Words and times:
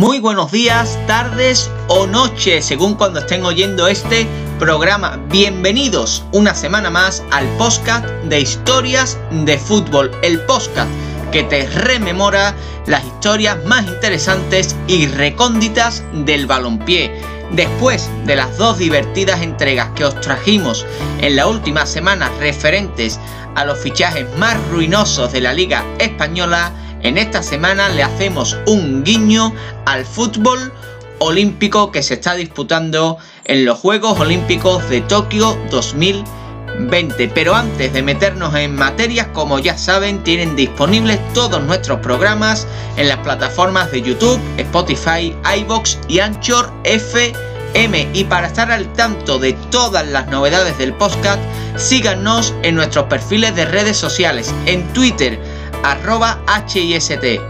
Muy 0.00 0.18
buenos 0.18 0.50
días, 0.50 0.98
tardes 1.06 1.70
o 1.88 2.06
noches, 2.06 2.64
según 2.64 2.94
cuando 2.94 3.18
estén 3.18 3.44
oyendo 3.44 3.86
este 3.86 4.26
programa. 4.58 5.20
Bienvenidos 5.28 6.24
una 6.32 6.54
semana 6.54 6.88
más 6.88 7.22
al 7.30 7.46
podcast 7.58 8.06
de 8.06 8.40
historias 8.40 9.18
de 9.30 9.58
fútbol, 9.58 10.10
el 10.22 10.40
podcast 10.46 10.90
que 11.32 11.42
te 11.42 11.68
rememora 11.68 12.54
las 12.86 13.04
historias 13.04 13.62
más 13.66 13.86
interesantes 13.88 14.74
y 14.86 15.06
recónditas 15.06 16.02
del 16.14 16.46
balompié. 16.46 17.12
Después 17.50 18.08
de 18.24 18.36
las 18.36 18.56
dos 18.56 18.78
divertidas 18.78 19.42
entregas 19.42 19.90
que 19.96 20.06
os 20.06 20.18
trajimos 20.22 20.86
en 21.20 21.36
la 21.36 21.46
última 21.46 21.84
semana 21.84 22.30
referentes 22.40 23.20
a 23.54 23.66
los 23.66 23.78
fichajes 23.78 24.24
más 24.38 24.56
ruinosos 24.70 25.30
de 25.30 25.42
la 25.42 25.52
Liga 25.52 25.84
Española, 25.98 26.72
en 27.02 27.18
esta 27.18 27.42
semana 27.42 27.88
le 27.88 28.02
hacemos 28.02 28.56
un 28.66 29.02
guiño 29.04 29.52
al 29.86 30.04
fútbol 30.04 30.72
olímpico 31.18 31.90
que 31.92 32.02
se 32.02 32.14
está 32.14 32.34
disputando 32.34 33.18
en 33.44 33.64
los 33.64 33.78
Juegos 33.78 34.18
Olímpicos 34.18 34.88
de 34.88 35.00
Tokio 35.02 35.56
2020. 35.70 37.28
Pero 37.34 37.54
antes 37.54 37.92
de 37.92 38.02
meternos 38.02 38.54
en 38.54 38.74
materias, 38.74 39.28
como 39.32 39.58
ya 39.58 39.76
saben, 39.76 40.22
tienen 40.22 40.56
disponibles 40.56 41.20
todos 41.34 41.62
nuestros 41.62 42.00
programas 42.00 42.66
en 42.96 43.08
las 43.08 43.18
plataformas 43.18 43.90
de 43.92 44.02
YouTube, 44.02 44.40
Spotify, 44.56 45.36
iBox 45.58 45.98
y 46.08 46.20
Anchor 46.20 46.72
FM. 46.84 48.08
Y 48.14 48.24
para 48.24 48.48
estar 48.48 48.70
al 48.72 48.92
tanto 48.94 49.38
de 49.38 49.52
todas 49.70 50.06
las 50.06 50.26
novedades 50.28 50.76
del 50.78 50.92
podcast, 50.94 51.40
síganos 51.76 52.54
en 52.62 52.74
nuestros 52.74 53.06
perfiles 53.06 53.54
de 53.54 53.64
redes 53.64 53.96
sociales, 53.96 54.52
en 54.66 54.86
Twitter, 54.92 55.38
arroba 55.82 56.40
HIST-D-fútbol 56.46 57.48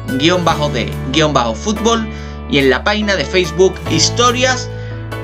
y 2.50 2.59
en 2.59 2.70
la 2.70 2.84
página 2.84 3.17
de 3.17 3.25
Facebook 3.25 3.75
Historias 3.91 4.69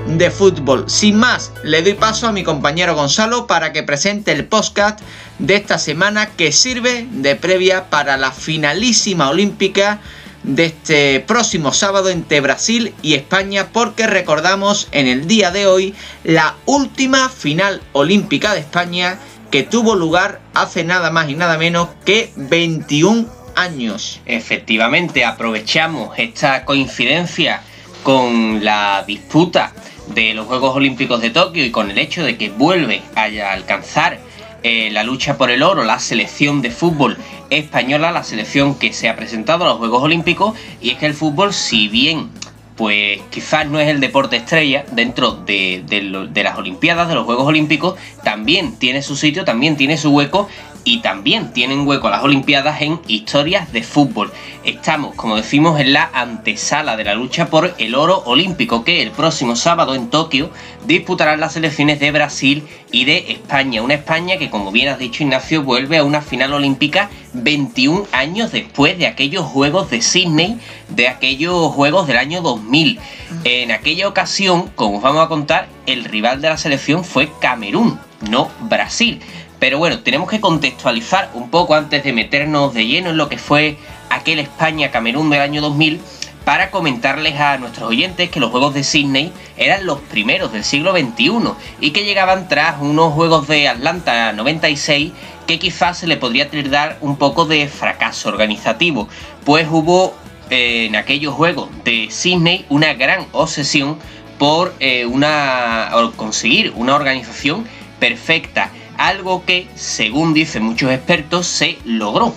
de 0.07 0.31
Fútbol. 0.31 0.85
Sin 0.89 1.17
más, 1.17 1.53
le 1.65 1.83
doy 1.83 1.95
paso 1.95 2.29
a 2.29 2.33
mi 2.33 2.45
compañero 2.45 2.95
Gonzalo 2.95 3.47
para 3.47 3.73
que 3.73 3.83
presente 3.83 4.33
el 4.33 4.45
podcast 4.45 5.01
de 5.39 5.57
esta 5.57 5.79
semana 5.79 6.27
que 6.27 6.53
sirve 6.53 7.09
de 7.11 7.35
previa 7.35 7.91
para 7.91 8.17
la 8.17 8.31
finalísima 8.33 9.29
olímpica 9.31 10.01
de 10.45 10.67
este 10.67 11.21
próximo 11.21 11.73
sábado 11.73 12.09
entre 12.09 12.41
Brasil 12.41 12.95
y 13.03 13.15
España 13.15 13.69
porque 13.73 14.07
recordamos 14.07 14.87
en 14.93 15.09
el 15.09 15.27
día 15.27 15.51
de 15.51 15.67
hoy 15.67 15.93
la 16.23 16.55
última 16.67 17.29
final 17.29 17.83
olímpica 17.93 18.55
de 18.55 18.61
España 18.61 19.19
que 19.57 19.63
tuvo 19.63 19.95
lugar 19.95 20.43
hace 20.53 20.85
nada 20.85 21.11
más 21.11 21.31
y 21.31 21.35
nada 21.35 21.57
menos 21.57 21.89
que 22.05 22.31
21 22.37 23.27
años. 23.55 24.21
Efectivamente, 24.27 25.25
aprovechamos 25.25 26.19
esta 26.19 26.67
coincidencia 26.67 27.63
con 28.03 28.63
la 28.63 29.03
disputa 29.07 29.73
de 30.09 30.35
los 30.35 30.47
Juegos 30.47 30.77
Olímpicos 30.77 31.23
de 31.23 31.31
Tokio 31.31 31.65
y 31.65 31.71
con 31.71 31.91
el 31.91 31.97
hecho 31.97 32.23
de 32.23 32.37
que 32.37 32.51
vuelve 32.51 33.01
a 33.15 33.25
alcanzar 33.51 34.19
eh, 34.63 34.91
la 34.93 35.05
lucha 35.05 35.39
por 35.39 35.51
el 35.51 35.63
oro 35.63 35.85
la 35.85 36.01
selección 36.01 36.61
de 36.61 36.71
fútbol 36.71 37.17
española, 37.49 38.13
la 38.13 38.25
selección 38.25 38.79
que 38.79 38.93
se 38.93 39.09
ha 39.09 39.17
presentado 39.17 39.65
a 39.65 39.69
los 39.69 39.79
Juegos 39.79 40.03
Olímpicos, 40.03 40.55
y 40.83 40.91
es 40.91 40.99
que 40.99 41.07
el 41.07 41.15
fútbol, 41.15 41.55
si 41.55 41.89
bien 41.89 42.29
pues 42.77 43.21
quizás 43.31 43.67
no 43.67 43.81
es 43.81 43.89
el 43.89 44.01
deporte 44.01 44.37
estrella 44.37 44.85
dentro 44.93 45.33
de, 45.33 45.83
de, 45.87 46.43
las 46.43 46.59
Olimpiadas, 46.59 47.09
de 47.09 47.15
los 47.15 47.25
Juegos 47.25 47.47
Olímpicos, 47.47 47.97
también 48.23 48.77
tiene 48.77 49.03
su 49.03 49.17
sitio, 49.17 49.45
también 49.45 49.77
tiene 49.77 49.97
su 49.97 50.11
hueco 50.11 50.49
y 50.87 50.99
también 50.99 51.53
tienen 51.53 51.87
hueco 51.87 52.09
las 52.09 52.23
Olimpiadas 52.23 52.81
en 52.81 53.01
historias 53.09 53.73
de 53.73 53.83
fútbol. 53.83 54.33
Estamos, 54.63 55.17
como 55.17 55.35
decimos, 55.37 55.81
en 55.81 55.93
la 55.93 56.09
antesala 56.15 56.97
de 56.97 57.03
la 57.03 57.17
lucha 57.17 57.51
por 57.51 57.75
el 57.79 57.97
oro 57.97 58.23
olímpico 58.25 58.85
que 58.85 59.03
el 59.03 59.11
próximo 59.11 59.57
sábado 59.57 59.97
en 59.97 60.11
Tokio 60.11 60.49
disputarán 60.87 61.41
las 61.41 61.55
selecciones 61.55 61.99
de 61.99 62.13
Brasil 62.13 62.63
y 62.93 63.05
de 63.05 63.33
España. 63.33 63.83
Una 63.83 63.95
España 63.95 64.37
que, 64.37 64.49
como 64.49 64.71
bien 64.71 64.89
has 64.89 65.01
dicho 65.01 65.25
Ignacio, 65.25 65.65
vuelve 65.65 65.99
a 65.99 66.05
una 66.05 66.23
final 66.23 66.55
olímpica 66.55 67.11
21 67.33 68.07
años 68.13 68.53
después 68.53 68.97
de 68.97 69.09
aquellos 69.09 69.45
Juegos 69.45 69.91
de 69.91 70.01
Sydney, 70.01 70.57
de 70.89 71.09
aquellos 71.09 71.73
Juegos 71.73 72.07
del 72.07 72.19
año 72.19 72.43
2000. 72.43 73.01
En 73.43 73.73
aquella 73.73 74.07
ocasión, 74.07 74.71
como 74.77 74.99
os 74.99 75.03
vamos 75.03 75.25
a 75.25 75.29
contar, 75.29 75.69
el 75.87 76.05
rival 76.05 76.41
de 76.41 76.51
la 76.51 76.59
selección 76.59 77.05
fue 77.05 77.29
Camerún, 77.41 77.99
no 78.31 78.51
Brasil. 78.61 79.21
Pero 79.59 79.79
bueno, 79.79 80.01
tenemos 80.01 80.29
que 80.29 80.41
contextualizar 80.41 81.31
un 81.35 81.51
poco 81.51 81.75
antes 81.75 82.05
de 82.05 82.13
meternos 82.13 82.75
de 82.75 82.87
lleno 82.87 83.11
en 83.11 83.17
lo 83.17 83.29
que 83.29 83.39
fue 83.39 83.79
aquel 84.11 84.39
España-Camerún 84.39 85.31
del 85.31 85.41
año 85.41 85.61
2000 85.61 86.01
para 86.45 86.71
comentarles 86.71 87.41
a 87.41 87.59
nuestros 87.59 87.89
oyentes 87.89 88.31
que 88.31 88.39
los 88.39 88.53
Juegos 88.53 88.73
de 88.73 88.85
Sydney 88.85 89.33
eran 89.57 89.85
los 89.85 89.99
primeros 89.99 90.53
del 90.53 90.63
siglo 90.63 90.93
XXI 90.93 91.33
y 91.81 91.91
que 91.91 92.05
llegaban 92.05 92.47
tras 92.49 92.81
unos 92.81 93.15
Juegos 93.15 93.49
de 93.49 93.67
Atlanta 93.67 94.33
96 94.33 95.13
que 95.49 95.59
quizás 95.59 95.99
se 95.99 96.07
le 96.07 96.17
podría 96.17 96.49
dar 96.71 96.99
un 97.01 97.17
poco 97.17 97.47
de 97.47 97.67
fracaso 97.67 98.29
organizativo, 98.29 99.09
pues 99.45 99.67
hubo 99.69 100.15
eh, 100.51 100.87
en 100.87 100.95
aquellos 100.95 101.35
Juegos 101.35 101.69
de 101.85 102.09
Sydney 102.11 102.65
una 102.69 102.95
gran 102.95 103.27
obsesión 103.33 103.99
por 104.39 104.73
eh, 104.79 105.05
una, 105.05 105.91
conseguir 106.15 106.73
una 106.77 106.95
organización 106.95 107.67
perfecta 107.99 108.71
algo 108.99 109.45
que, 109.45 109.69
según 109.75 110.35
dicen 110.35 110.65
muchos 110.65 110.91
expertos, 110.91 111.47
se 111.47 111.79
logró. 111.85 112.35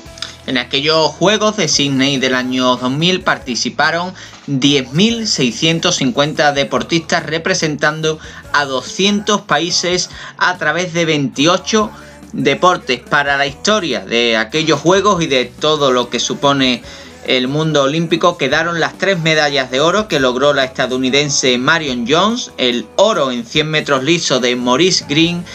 En 0.47 0.57
aquellos 0.57 1.11
Juegos 1.11 1.57
de 1.57 1.67
Sydney 1.67 2.17
del 2.17 2.33
año 2.33 2.77
2000 2.77 3.21
participaron 3.21 4.13
10.650 4.47 6.53
deportistas 6.53 7.23
representando 7.25 8.19
a 8.51 8.65
200 8.65 9.41
países 9.41 10.09
a 10.37 10.57
través 10.57 10.93
de 10.93 11.05
28 11.05 11.91
deportes. 12.33 13.01
Para 13.01 13.37
la 13.37 13.45
historia 13.45 14.03
de 14.05 14.37
aquellos 14.37 14.79
Juegos 14.79 15.21
y 15.21 15.27
de 15.27 15.45
todo 15.45 15.91
lo 15.91 16.09
que 16.09 16.19
supone 16.19 16.81
el 17.27 17.47
mundo 17.47 17.83
olímpico 17.83 18.37
quedaron 18.37 18.79
las 18.79 18.97
tres 18.97 19.19
medallas 19.19 19.69
de 19.69 19.81
oro 19.81 20.07
que 20.07 20.19
logró 20.19 20.53
la 20.53 20.63
estadounidense 20.63 21.59
Marion 21.59 22.07
Jones, 22.09 22.51
el 22.57 22.87
oro 22.95 23.31
en 23.31 23.45
100 23.45 23.69
metros 23.69 24.03
liso 24.03 24.39
de 24.39 24.55
Maurice 24.55 25.05
Green 25.07 25.45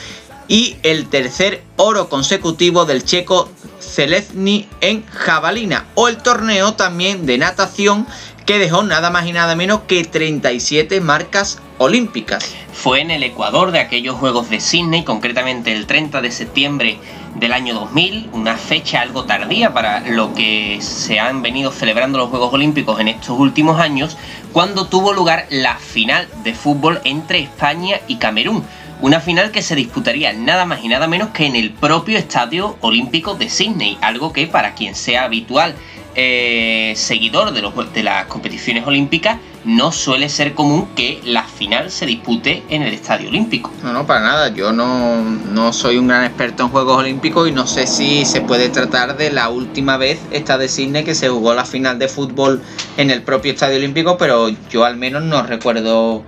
y 0.49 0.77
el 0.83 1.09
tercer 1.09 1.63
oro 1.77 2.09
consecutivo 2.09 2.85
del 2.85 3.05
checo 3.05 3.49
Zelezny 3.81 4.69
en 4.81 5.07
jabalina 5.07 5.87
o 5.95 6.09
el 6.09 6.19
torneo 6.19 6.75
también 6.75 7.27
de 7.27 7.39
natación 7.39 8.07
que 8.47 8.59
dejó 8.59 8.83
nada 8.83 9.11
más 9.11 9.27
y 9.27 9.33
nada 9.33 9.57
menos 9.57 9.81
que 9.87 10.05
37 10.05 11.01
marcas 11.01 11.61
olímpicas. 11.79 12.55
Fue 12.73 13.01
en 13.01 13.11
el 13.11 13.23
Ecuador 13.23 13.71
de 13.71 13.79
aquellos 13.79 14.17
Juegos 14.17 14.51
de 14.51 14.61
Sydney, 14.61 15.03
concretamente 15.03 15.73
el 15.73 15.87
30 15.87 16.21
de 16.21 16.31
septiembre 16.31 16.99
del 17.37 17.53
año 17.53 17.75
2000, 17.75 18.31
una 18.33 18.57
fecha 18.57 19.01
algo 19.01 19.25
tardía 19.25 19.73
para 19.73 20.01
lo 20.01 20.35
que 20.35 20.79
se 20.83 21.19
han 21.19 21.41
venido 21.41 21.73
celebrando 21.73 22.19
los 22.19 22.29
Juegos 22.29 22.53
Olímpicos 22.53 23.01
en 23.01 23.09
estos 23.09 23.39
últimos 23.39 23.81
años, 23.81 24.17
cuando 24.53 24.87
tuvo 24.87 25.13
lugar 25.13 25.47
la 25.49 25.77
final 25.77 26.29
de 26.45 26.55
fútbol 26.55 27.01
entre 27.05 27.41
España 27.41 28.01
y 28.09 28.17
Camerún 28.17 28.63
una 29.01 29.21
final 29.21 29.51
que 29.51 29.63
se 29.63 29.75
disputaría 29.75 30.33
nada 30.33 30.65
más 30.65 30.83
y 30.83 30.89
nada 30.89 31.07
menos 31.07 31.31
que 31.31 31.47
en 31.47 31.57
el 31.57 31.71
propio 31.73 32.19
Estadio 32.19 32.77
Olímpico 32.81 33.35
de 33.35 33.49
Sydney, 33.51 33.99
algo 34.01 34.33
que 34.33 34.47
para 34.47 34.75
quien 34.75 34.95
sea 34.95 35.25
habitual 35.25 35.75
eh, 36.17 36.93
seguidor 36.97 37.53
de, 37.53 37.63
de 37.93 38.03
las 38.05 38.27
competiciones 38.27 38.87
olímpicas 38.87 39.39
no 39.65 39.91
suele 39.91 40.29
ser 40.29 40.55
común 40.55 40.89
que 40.95 41.21
la 41.25 41.43
final 41.43 41.91
se 41.91 42.07
dispute 42.07 42.63
en 42.69 42.83
el 42.83 42.95
Estadio 42.95 43.31
Olímpico. 43.31 43.73
No, 43.83 43.93
no, 43.93 44.07
para 44.07 44.21
nada. 44.21 44.49
Yo 44.55 44.73
no, 44.73 45.23
no 45.23 45.73
soy 45.73 45.97
un 45.97 46.07
gran 46.07 46.25
experto 46.25 46.65
en 46.65 46.69
Juegos 46.69 46.99
Olímpicos 46.99 47.49
y 47.49 47.53
no 47.53 47.67
sé 47.67 47.87
si 47.87 48.25
se 48.25 48.43
puede 48.43 48.69
tratar 48.69 49.17
de 49.17 49.33
la 49.33 49.49
última 49.49 49.97
vez 49.97 50.21
esta 50.31 50.59
de 50.59 50.69
Sydney 50.69 51.03
que 51.05 51.15
se 51.15 51.29
jugó 51.29 51.55
la 51.55 51.65
final 51.65 51.99
de 51.99 52.09
fútbol 52.09 52.63
en 52.97 53.11
el 53.11 53.23
propio 53.23 53.53
Estadio 53.53 53.79
Olímpico, 53.79 54.17
pero 54.19 54.51
yo 54.71 54.85
al 54.85 54.97
menos 54.97 55.23
no 55.25 55.43
recuerdo 55.43 56.23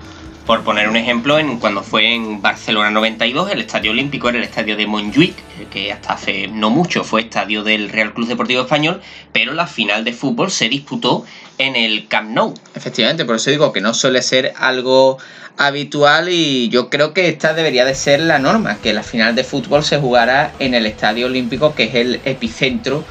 por 0.46 0.62
poner 0.62 0.88
un 0.88 0.96
ejemplo, 0.96 1.40
en, 1.40 1.58
cuando 1.58 1.82
fue 1.82 2.14
en 2.14 2.40
Barcelona 2.40 2.90
92, 2.90 3.50
el 3.50 3.60
estadio 3.60 3.90
olímpico 3.90 4.28
era 4.28 4.38
el 4.38 4.44
estadio 4.44 4.76
de 4.76 4.86
Montjuic, 4.86 5.34
que 5.70 5.92
hasta 5.92 6.12
hace 6.12 6.46
no 6.46 6.70
mucho 6.70 7.02
fue 7.02 7.22
estadio 7.22 7.64
del 7.64 7.88
Real 7.88 8.14
Club 8.14 8.28
Deportivo 8.28 8.62
Español, 8.62 9.00
pero 9.32 9.54
la 9.54 9.66
final 9.66 10.04
de 10.04 10.12
fútbol 10.12 10.52
se 10.52 10.68
disputó 10.68 11.24
en 11.58 11.74
el 11.74 12.06
Camp 12.06 12.30
Nou. 12.30 12.54
Efectivamente, 12.76 13.24
por 13.24 13.36
eso 13.36 13.50
digo 13.50 13.72
que 13.72 13.80
no 13.80 13.92
suele 13.92 14.22
ser 14.22 14.52
algo 14.56 15.18
habitual 15.58 16.28
y 16.28 16.68
yo 16.68 16.90
creo 16.90 17.12
que 17.12 17.28
esta 17.28 17.52
debería 17.52 17.84
de 17.84 17.96
ser 17.96 18.20
la 18.20 18.38
norma, 18.38 18.78
que 18.80 18.92
la 18.92 19.02
final 19.02 19.34
de 19.34 19.42
fútbol 19.42 19.82
se 19.82 19.98
jugara 19.98 20.52
en 20.60 20.74
el 20.74 20.86
estadio 20.86 21.26
olímpico, 21.26 21.74
que 21.74 21.84
es 21.84 21.94
el 21.96 22.20
epicentro 22.24 23.04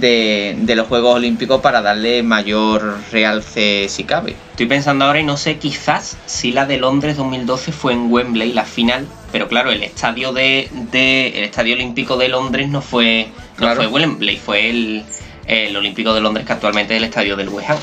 de, 0.00 0.74
los 0.74 0.86
Juegos 0.86 1.16
Olímpicos 1.16 1.60
para 1.60 1.82
darle 1.82 2.22
mayor 2.22 2.98
realce 3.12 3.86
si 3.88 4.04
cabe. 4.04 4.36
Estoy 4.50 4.66
pensando 4.66 5.04
ahora 5.04 5.20
y 5.20 5.24
no 5.24 5.36
sé, 5.36 5.58
quizás 5.58 6.16
si 6.26 6.52
la 6.52 6.66
de 6.66 6.78
Londres 6.78 7.16
2012 7.16 7.72
fue 7.72 7.92
en 7.92 8.10
Wembley 8.10 8.52
la 8.52 8.64
final, 8.64 9.06
pero 9.32 9.48
claro, 9.48 9.70
el 9.70 9.82
estadio 9.82 10.32
de, 10.32 10.68
el 10.92 11.44
estadio 11.44 11.74
olímpico 11.74 12.16
de 12.16 12.28
Londres 12.28 12.68
no 12.68 12.80
fue, 12.80 13.28
no 13.58 13.74
fue 13.74 13.86
Wembley, 13.86 14.36
fue 14.36 14.70
el, 14.70 15.04
el 15.46 15.76
olímpico 15.76 16.14
de 16.14 16.20
Londres 16.20 16.46
que 16.46 16.52
actualmente 16.52 16.94
es 16.94 16.98
el 16.98 17.04
estadio 17.04 17.36
del 17.36 17.48
West 17.48 17.70
Ham. 17.70 17.78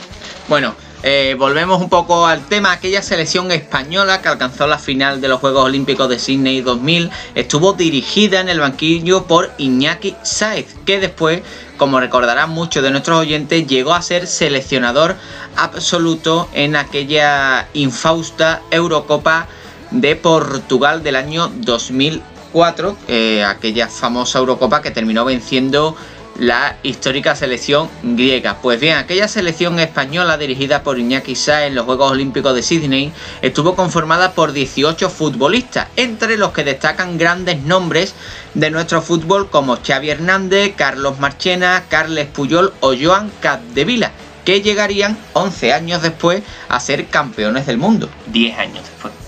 Bueno, 0.48 0.76
eh, 1.04 1.36
volvemos 1.38 1.82
un 1.82 1.90
poco 1.90 2.28
al 2.28 2.46
tema. 2.46 2.72
Aquella 2.72 3.02
selección 3.02 3.52
española 3.52 4.22
que 4.22 4.30
alcanzó 4.30 4.68
la 4.68 4.78
final 4.78 5.20
de 5.20 5.28
los 5.28 5.40
Juegos 5.40 5.66
Olímpicos 5.66 6.08
de 6.08 6.20
Sydney 6.20 6.62
2000 6.62 7.10
estuvo 7.34 7.74
dirigida 7.74 8.40
en 8.40 8.50
el 8.50 8.60
banquillo 8.60 9.24
por 9.24 9.52
Iñaki 9.58 10.16
Saez, 10.22 10.76
que 10.86 11.00
después, 11.00 11.42
como 11.78 12.00
recordarán 12.00 12.52
muchos 12.52 12.84
de 12.84 12.92
nuestros 12.92 13.20
oyentes, 13.20 13.66
llegó 13.66 13.94
a 13.94 14.02
ser 14.04 14.28
seleccionador 14.28 15.16
absoluto 15.56 16.48
en 16.54 16.76
aquella 16.76 17.68
infausta 17.74 18.62
Eurocopa 18.70 19.48
de 19.90 20.16
Portugal 20.16 21.02
del 21.02 21.16
año 21.16 21.52
2004, 21.54 22.96
eh, 23.08 23.44
aquella 23.44 23.88
famosa 23.88 24.38
Eurocopa 24.38 24.82
que 24.82 24.92
terminó 24.92 25.26
venciendo 25.26 25.96
la 26.40 26.78
histórica 26.84 27.36
selección 27.36 27.90
griega. 28.04 28.58
Pues 28.62 28.80
bien, 28.80 28.98
aquella 28.98 29.28
selección 29.28 29.80
española 29.80 30.38
dirigida 30.38 30.84
por 30.84 31.00
Iñaki 31.00 31.36
Sá 31.36 31.66
en 31.66 31.76
los 31.76 31.86
Juegos 31.86 32.12
Olímpicos 32.12 32.56
de 32.56 32.64
Sydney 32.64 33.12
estuvo 33.42 33.76
conformada 33.76 34.34
por 34.34 34.52
18 34.54 35.10
futbolistas, 35.10 35.88
entre 35.96 36.38
los 36.38 36.52
que 36.52 36.64
destacan 36.64 37.18
grandes 37.18 37.62
nombres 37.62 38.14
de 38.54 38.72
nuestro 38.72 39.02
fútbol 39.02 39.50
como 39.50 39.78
Xavi 39.78 40.10
Hernández, 40.10 40.74
Carlos 40.76 41.20
Marchena, 41.20 41.86
Carles 41.90 42.28
Puyol 42.28 42.74
o 42.80 42.94
Joan 43.00 43.32
Capdevila, 43.40 44.12
que 44.46 44.62
llegarían 44.62 45.18
11 45.34 45.74
años 45.74 46.02
después 46.02 46.44
a 46.70 46.80
ser 46.80 47.08
campeones 47.08 47.66
del 47.68 47.78
mundo. 47.78 48.10
10 48.28 48.58
años 48.58 48.84
después. 48.84 49.21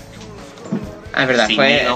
Ah, 1.14 1.22
es 1.22 1.28
verdad, 1.28 1.48
fue, 1.54 1.86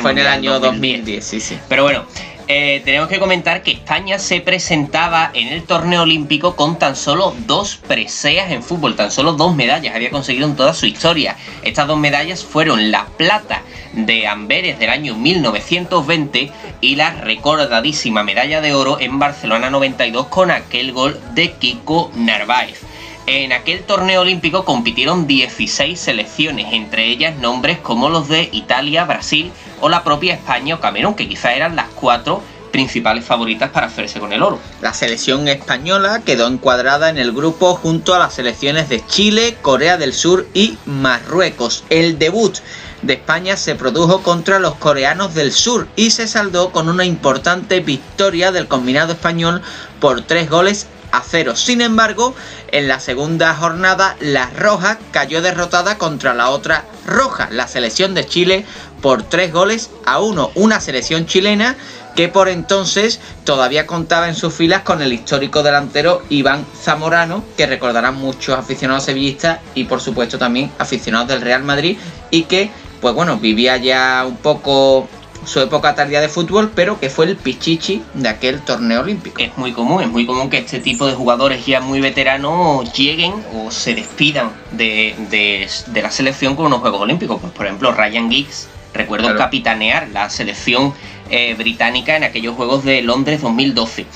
fue, 0.00 0.10
en 0.10 0.18
el 0.18 0.26
año 0.26 0.60
2010, 0.60 1.24
sí, 1.24 1.40
sí. 1.40 1.58
Pero 1.68 1.84
bueno, 1.84 2.04
eh, 2.52 2.82
tenemos 2.84 3.08
que 3.08 3.20
comentar 3.20 3.62
que 3.62 3.70
España 3.70 4.18
se 4.18 4.40
presentaba 4.40 5.30
en 5.34 5.48
el 5.48 5.62
torneo 5.62 6.02
olímpico 6.02 6.56
con 6.56 6.80
tan 6.80 6.96
solo 6.96 7.32
dos 7.46 7.76
preseas 7.76 8.50
en 8.50 8.64
fútbol, 8.64 8.96
tan 8.96 9.12
solo 9.12 9.34
dos 9.34 9.54
medallas 9.54 9.94
había 9.94 10.10
conseguido 10.10 10.48
en 10.48 10.56
toda 10.56 10.74
su 10.74 10.86
historia. 10.86 11.36
Estas 11.62 11.86
dos 11.86 11.96
medallas 11.96 12.44
fueron 12.44 12.90
la 12.90 13.06
plata 13.06 13.62
de 13.92 14.26
Amberes 14.26 14.80
del 14.80 14.90
año 14.90 15.14
1920 15.14 16.50
y 16.80 16.96
la 16.96 17.12
recordadísima 17.12 18.24
medalla 18.24 18.60
de 18.60 18.74
oro 18.74 18.98
en 18.98 19.20
Barcelona 19.20 19.70
92 19.70 20.26
con 20.26 20.50
aquel 20.50 20.90
gol 20.90 21.20
de 21.34 21.52
Kiko 21.52 22.10
Narváez. 22.16 22.89
En 23.32 23.52
aquel 23.52 23.84
torneo 23.84 24.22
olímpico 24.22 24.64
compitieron 24.64 25.28
16 25.28 26.00
selecciones, 26.00 26.72
entre 26.72 27.06
ellas 27.06 27.36
nombres 27.36 27.78
como 27.78 28.08
los 28.08 28.26
de 28.26 28.48
Italia, 28.50 29.04
Brasil 29.04 29.52
o 29.80 29.88
la 29.88 30.02
propia 30.02 30.34
España 30.34 30.74
o 30.74 30.80
Camerún, 30.80 31.14
que 31.14 31.28
quizás 31.28 31.54
eran 31.54 31.76
las 31.76 31.86
cuatro 31.94 32.42
principales 32.72 33.24
favoritas 33.24 33.70
para 33.70 33.86
hacerse 33.86 34.18
con 34.18 34.32
el 34.32 34.42
oro. 34.42 34.58
La 34.82 34.92
selección 34.94 35.46
española 35.46 36.22
quedó 36.26 36.48
encuadrada 36.48 37.08
en 37.08 37.18
el 37.18 37.30
grupo 37.30 37.76
junto 37.76 38.16
a 38.16 38.18
las 38.18 38.34
selecciones 38.34 38.88
de 38.88 39.06
Chile, 39.06 39.56
Corea 39.62 39.96
del 39.96 40.12
Sur 40.12 40.48
y 40.52 40.76
Marruecos. 40.84 41.84
El 41.88 42.18
debut 42.18 42.58
de 43.02 43.12
España 43.12 43.56
se 43.56 43.76
produjo 43.76 44.24
contra 44.24 44.58
los 44.58 44.74
coreanos 44.74 45.34
del 45.34 45.52
sur 45.52 45.86
y 45.94 46.10
se 46.10 46.26
saldó 46.26 46.72
con 46.72 46.88
una 46.88 47.04
importante 47.04 47.78
victoria 47.78 48.50
del 48.50 48.66
combinado 48.66 49.12
español 49.12 49.62
por 50.00 50.22
tres 50.22 50.50
goles 50.50 50.88
a 51.12 51.22
cero. 51.28 51.56
Sin 51.56 51.80
embargo, 51.80 52.34
en 52.72 52.88
la 52.88 53.00
segunda 53.00 53.54
jornada, 53.54 54.16
la 54.20 54.50
Roja 54.50 54.98
cayó 55.12 55.42
derrotada 55.42 55.98
contra 55.98 56.34
la 56.34 56.50
otra 56.50 56.84
Roja, 57.06 57.48
la 57.50 57.68
selección 57.68 58.14
de 58.14 58.26
Chile, 58.26 58.64
por 59.00 59.22
tres 59.22 59.52
goles 59.52 59.90
a 60.06 60.20
uno. 60.20 60.50
Una 60.54 60.80
selección 60.80 61.26
chilena 61.26 61.76
que 62.14 62.28
por 62.28 62.48
entonces 62.48 63.20
todavía 63.44 63.86
contaba 63.86 64.28
en 64.28 64.34
sus 64.34 64.52
filas 64.52 64.82
con 64.82 65.00
el 65.00 65.12
histórico 65.12 65.62
delantero 65.62 66.22
Iván 66.28 66.66
Zamorano, 66.82 67.44
que 67.56 67.66
recordarán 67.66 68.16
muchos 68.16 68.58
aficionados 68.58 69.04
sevillistas 69.04 69.60
y 69.74 69.84
por 69.84 70.00
supuesto 70.00 70.38
también 70.38 70.72
aficionados 70.78 71.28
del 71.28 71.40
Real 71.40 71.62
Madrid, 71.62 71.98
y 72.30 72.42
que, 72.44 72.70
pues 73.00 73.14
bueno, 73.14 73.38
vivía 73.38 73.76
ya 73.76 74.24
un 74.26 74.36
poco 74.36 75.08
su 75.44 75.60
época 75.60 75.94
tardía 75.94 76.20
de 76.20 76.28
fútbol, 76.28 76.70
pero 76.74 77.00
que 77.00 77.10
fue 77.10 77.26
el 77.26 77.36
pichichi 77.36 78.02
de 78.14 78.28
aquel 78.28 78.60
torneo 78.60 79.00
olímpico. 79.00 79.40
Es 79.40 79.56
muy 79.56 79.72
común, 79.72 80.02
es 80.02 80.08
muy 80.08 80.26
común 80.26 80.50
que 80.50 80.58
este 80.58 80.80
tipo 80.80 81.06
de 81.06 81.14
jugadores 81.14 81.64
ya 81.66 81.80
muy 81.80 82.00
veteranos 82.00 82.92
lleguen 82.92 83.34
o 83.54 83.70
se 83.70 83.94
despidan 83.94 84.50
de, 84.72 85.68
la 85.94 86.10
selección 86.10 86.56
con 86.56 86.66
unos 86.66 86.80
Juegos 86.80 87.00
Olímpicos. 87.00 87.40
Pues, 87.40 87.52
por 87.52 87.66
ejemplo, 87.66 87.92
Ryan 87.92 88.30
Giggs, 88.30 88.68
recuerdo 88.94 89.34
capitanear 89.36 90.08
la 90.08 90.30
selección 90.30 90.92
eh, 91.30 91.54
británica 91.54 92.16
en 92.16 92.24
aquellos 92.24 92.56
Juegos 92.56 92.84
de 92.84 93.02
Londres 93.02 93.40
2012. 93.40 94.06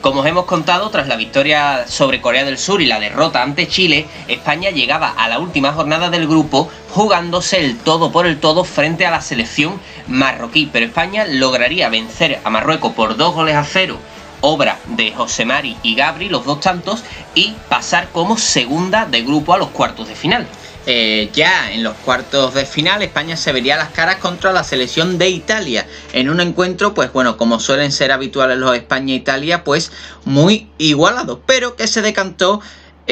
Como 0.00 0.20
os 0.22 0.26
hemos 0.26 0.46
contado, 0.46 0.88
tras 0.88 1.08
la 1.08 1.16
victoria 1.16 1.84
sobre 1.86 2.22
Corea 2.22 2.46
del 2.46 2.56
Sur 2.56 2.80
y 2.80 2.86
la 2.86 2.98
derrota 2.98 3.42
ante 3.42 3.68
Chile, 3.68 4.06
España 4.28 4.70
llegaba 4.70 5.10
a 5.10 5.28
la 5.28 5.38
última 5.38 5.74
jornada 5.74 6.08
del 6.08 6.26
grupo 6.26 6.70
jugándose 6.88 7.62
el 7.62 7.76
todo 7.76 8.10
por 8.10 8.26
el 8.26 8.40
todo 8.40 8.64
frente 8.64 9.04
a 9.04 9.10
la 9.10 9.20
selección 9.20 9.78
marroquí. 10.08 10.70
Pero 10.72 10.86
España 10.86 11.26
lograría 11.26 11.90
vencer 11.90 12.40
a 12.42 12.48
Marruecos 12.48 12.94
por 12.94 13.18
dos 13.18 13.34
goles 13.34 13.56
a 13.56 13.64
cero, 13.64 13.98
obra 14.40 14.78
de 14.86 15.12
José 15.12 15.44
Mari 15.44 15.76
y 15.82 15.94
Gabri, 15.96 16.30
los 16.30 16.46
dos 16.46 16.60
tantos, 16.60 17.04
y 17.34 17.54
pasar 17.68 18.08
como 18.08 18.38
segunda 18.38 19.04
de 19.04 19.20
grupo 19.20 19.52
a 19.52 19.58
los 19.58 19.68
cuartos 19.68 20.08
de 20.08 20.14
final. 20.14 20.46
Eh, 20.86 21.28
ya 21.34 21.72
en 21.72 21.82
los 21.82 21.94
cuartos 21.96 22.54
de 22.54 22.64
final 22.64 23.02
España 23.02 23.36
se 23.36 23.52
vería 23.52 23.76
las 23.76 23.90
caras 23.90 24.16
contra 24.16 24.52
la 24.52 24.64
selección 24.64 25.18
de 25.18 25.28
Italia. 25.28 25.86
En 26.12 26.30
un 26.30 26.40
encuentro 26.40 26.94
pues 26.94 27.12
bueno 27.12 27.36
como 27.36 27.60
suelen 27.60 27.92
ser 27.92 28.12
habituales 28.12 28.56
los 28.56 28.74
España-Italia 28.74 29.62
pues 29.62 29.92
muy 30.24 30.70
igualado 30.78 31.42
pero 31.46 31.76
que 31.76 31.86
se 31.86 32.00
decantó 32.00 32.62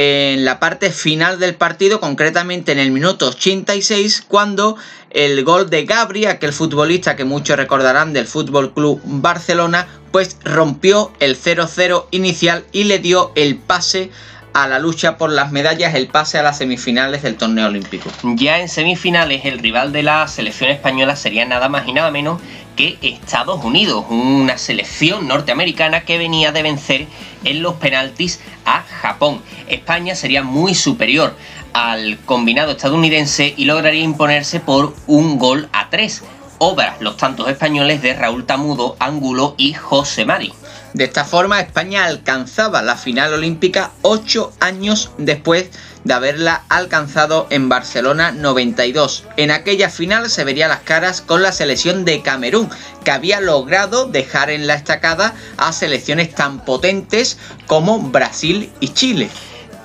en 0.00 0.44
la 0.44 0.60
parte 0.60 0.92
final 0.92 1.40
del 1.40 1.56
partido, 1.56 1.98
concretamente 1.98 2.70
en 2.70 2.78
el 2.78 2.92
minuto 2.92 3.30
86, 3.30 4.22
cuando 4.28 4.76
el 5.10 5.42
gol 5.42 5.70
de 5.70 5.86
Gabri, 5.86 6.26
aquel 6.26 6.52
futbolista 6.52 7.16
que 7.16 7.24
muchos 7.24 7.56
recordarán 7.56 8.12
del 8.12 8.28
Fútbol 8.28 8.72
Club 8.72 9.00
Barcelona, 9.02 9.88
pues 10.12 10.36
rompió 10.44 11.10
el 11.18 11.36
0-0 11.36 12.06
inicial 12.12 12.64
y 12.70 12.84
le 12.84 13.00
dio 13.00 13.32
el 13.34 13.56
pase 13.56 14.12
a 14.62 14.66
la 14.66 14.80
lucha 14.80 15.16
por 15.18 15.30
las 15.30 15.52
medallas 15.52 15.94
el 15.94 16.08
pase 16.08 16.36
a 16.36 16.42
las 16.42 16.58
semifinales 16.58 17.22
del 17.22 17.36
torneo 17.36 17.68
olímpico. 17.68 18.10
Ya 18.24 18.58
en 18.58 18.68
semifinales 18.68 19.44
el 19.44 19.60
rival 19.60 19.92
de 19.92 20.02
la 20.02 20.26
selección 20.26 20.70
española 20.70 21.14
sería 21.14 21.44
nada 21.44 21.68
más 21.68 21.86
y 21.86 21.92
nada 21.92 22.10
menos 22.10 22.40
que 22.74 22.98
Estados 23.00 23.64
Unidos, 23.64 24.06
una 24.08 24.58
selección 24.58 25.28
norteamericana 25.28 26.00
que 26.00 26.18
venía 26.18 26.50
de 26.50 26.62
vencer 26.62 27.06
en 27.44 27.62
los 27.62 27.74
penaltis 27.74 28.40
a 28.64 28.82
Japón. 28.82 29.42
España 29.68 30.16
sería 30.16 30.42
muy 30.42 30.74
superior 30.74 31.36
al 31.72 32.18
combinado 32.24 32.72
estadounidense 32.72 33.54
y 33.56 33.64
lograría 33.64 34.02
imponerse 34.02 34.58
por 34.58 34.92
un 35.06 35.38
gol 35.38 35.68
a 35.72 35.88
tres. 35.88 36.24
Obra 36.58 36.96
los 36.98 37.16
tantos 37.16 37.48
españoles 37.48 38.02
de 38.02 38.14
Raúl 38.14 38.44
Tamudo, 38.44 38.96
Ángulo 38.98 39.54
y 39.56 39.74
José 39.74 40.24
Mari. 40.24 40.52
De 40.94 41.04
esta 41.04 41.24
forma, 41.24 41.60
España 41.60 42.06
alcanzaba 42.06 42.82
la 42.82 42.96
final 42.96 43.34
olímpica 43.34 43.90
ocho 44.02 44.52
años 44.58 45.10
después 45.18 45.68
de 46.04 46.14
haberla 46.14 46.62
alcanzado 46.70 47.46
en 47.50 47.68
Barcelona 47.68 48.32
92. 48.32 49.24
En 49.36 49.50
aquella 49.50 49.90
final 49.90 50.30
se 50.30 50.44
vería 50.44 50.66
las 50.66 50.80
caras 50.80 51.20
con 51.20 51.42
la 51.42 51.52
selección 51.52 52.04
de 52.06 52.22
Camerún, 52.22 52.70
que 53.04 53.10
había 53.10 53.40
logrado 53.40 54.06
dejar 54.06 54.50
en 54.50 54.66
la 54.66 54.74
estacada 54.74 55.34
a 55.58 55.72
selecciones 55.72 56.34
tan 56.34 56.64
potentes 56.64 57.38
como 57.66 58.00
Brasil 58.00 58.72
y 58.80 58.88
Chile. 58.88 59.28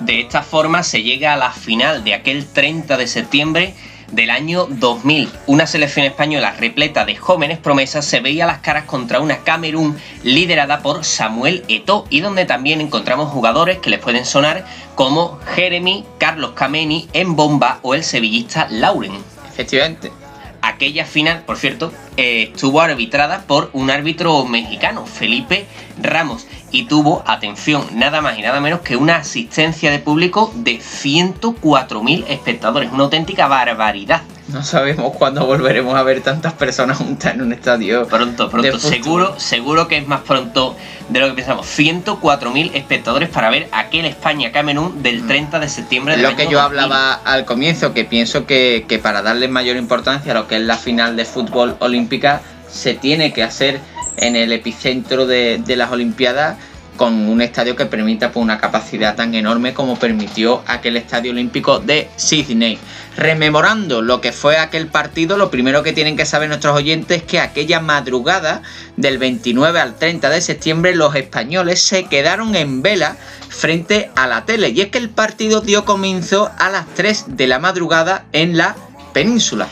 De 0.00 0.20
esta 0.20 0.42
forma 0.42 0.82
se 0.82 1.02
llega 1.02 1.34
a 1.34 1.36
la 1.36 1.52
final 1.52 2.02
de 2.02 2.14
aquel 2.14 2.46
30 2.46 2.96
de 2.96 3.06
septiembre 3.06 3.74
del 4.12 4.30
año 4.30 4.66
2000. 4.68 5.30
Una 5.46 5.66
selección 5.66 6.06
española 6.06 6.54
repleta 6.58 7.04
de 7.04 7.16
jóvenes 7.16 7.58
promesas 7.58 8.04
se 8.04 8.20
veía 8.20 8.46
las 8.46 8.58
caras 8.58 8.84
contra 8.84 9.20
una 9.20 9.38
Camerún 9.38 9.96
liderada 10.22 10.80
por 10.80 11.04
Samuel 11.04 11.64
Eto'o 11.68 12.06
y 12.10 12.20
donde 12.20 12.44
también 12.44 12.80
encontramos 12.80 13.30
jugadores 13.30 13.78
que 13.78 13.90
les 13.90 14.00
pueden 14.00 14.24
sonar 14.24 14.64
como 14.94 15.38
Jeremy, 15.54 16.04
Carlos 16.18 16.52
Kameni, 16.54 17.08
Mbomba 17.14 17.78
o 17.82 17.94
el 17.94 18.04
sevillista 18.04 18.68
Lauren. 18.70 19.12
Efectivamente. 19.48 20.23
Aquella 20.66 21.04
final, 21.04 21.42
por 21.44 21.58
cierto, 21.58 21.92
eh, 22.16 22.50
estuvo 22.54 22.80
arbitrada 22.80 23.42
por 23.46 23.68
un 23.74 23.90
árbitro 23.90 24.46
mexicano, 24.46 25.04
Felipe 25.04 25.66
Ramos, 26.00 26.46
y 26.70 26.86
tuvo, 26.86 27.22
atención, 27.26 27.86
nada 27.92 28.22
más 28.22 28.38
y 28.38 28.42
nada 28.42 28.60
menos 28.60 28.80
que 28.80 28.96
una 28.96 29.16
asistencia 29.16 29.90
de 29.90 29.98
público 29.98 30.50
de 30.54 30.78
104.000 30.78 32.24
espectadores, 32.28 32.90
una 32.92 33.04
auténtica 33.04 33.46
barbaridad. 33.46 34.22
No 34.48 34.62
sabemos 34.62 35.16
cuándo 35.16 35.46
volveremos 35.46 35.94
a 35.94 36.02
ver 36.02 36.20
tantas 36.20 36.52
personas 36.52 36.98
juntas 36.98 37.34
en 37.34 37.42
un 37.42 37.52
estadio. 37.52 38.06
Pronto, 38.06 38.50
pronto, 38.50 38.78
seguro, 38.78 39.38
seguro 39.40 39.88
que 39.88 39.96
es 39.96 40.06
más 40.06 40.20
pronto 40.20 40.76
de 41.08 41.20
lo 41.20 41.28
que 41.28 41.34
pensamos. 41.34 41.66
104.000 41.66 42.72
espectadores 42.74 43.30
para 43.30 43.48
ver 43.50 43.68
aquel 43.72 44.04
España-Camerún 44.04 45.02
del 45.02 45.26
30 45.26 45.56
mm. 45.56 45.60
de 45.60 45.68
septiembre 45.68 46.16
Lo 46.18 46.36
que 46.36 46.46
yo 46.48 46.60
hablaba 46.60 47.14
al 47.14 47.44
comienzo, 47.44 47.94
que 47.94 48.04
pienso 48.04 48.46
que, 48.46 48.84
que 48.86 48.98
para 48.98 49.22
darle 49.22 49.48
mayor 49.48 49.76
importancia 49.76 50.32
a 50.32 50.34
lo 50.34 50.46
que 50.46 50.56
es 50.56 50.62
la 50.62 50.76
final 50.76 51.16
de 51.16 51.24
fútbol 51.24 51.76
olímpica, 51.80 52.42
se 52.68 52.94
tiene 52.94 53.32
que 53.32 53.42
hacer 53.42 53.80
en 54.16 54.36
el 54.36 54.52
epicentro 54.52 55.26
de, 55.26 55.62
las 55.66 55.90
Olimpiadas 55.90 56.56
con 56.96 57.28
un 57.28 57.40
estadio 57.40 57.76
que 57.76 57.86
permita 57.86 58.30
pues, 58.30 58.42
una 58.42 58.58
capacidad 58.58 59.16
tan 59.16 59.34
enorme 59.34 59.74
como 59.74 59.98
permitió 59.98 60.62
aquel 60.66 60.96
estadio 60.96 61.32
olímpico 61.32 61.78
de 61.78 62.08
Sydney. 62.16 62.78
Rememorando 63.16 64.02
lo 64.02 64.20
que 64.20 64.32
fue 64.32 64.58
aquel 64.58 64.88
partido, 64.88 65.36
lo 65.36 65.50
primero 65.50 65.82
que 65.82 65.92
tienen 65.92 66.16
que 66.16 66.26
saber 66.26 66.48
nuestros 66.48 66.76
oyentes 66.76 67.18
es 67.18 67.22
que 67.22 67.40
aquella 67.40 67.80
madrugada 67.80 68.62
del 68.96 69.18
29 69.18 69.80
al 69.80 69.96
30 69.96 70.30
de 70.30 70.40
septiembre 70.40 70.94
los 70.94 71.14
españoles 71.14 71.80
se 71.80 72.04
quedaron 72.04 72.54
en 72.56 72.82
vela 72.82 73.16
frente 73.48 74.10
a 74.16 74.26
la 74.26 74.44
tele 74.44 74.70
y 74.70 74.80
es 74.80 74.88
que 74.88 74.98
el 74.98 75.10
partido 75.10 75.60
dio 75.60 75.84
comienzo 75.84 76.50
a 76.58 76.70
las 76.70 76.86
3 76.94 77.36
de 77.36 77.46
la 77.46 77.58
madrugada 77.58 78.24
en 78.32 78.56
la 78.56 78.74
península. 79.12 79.68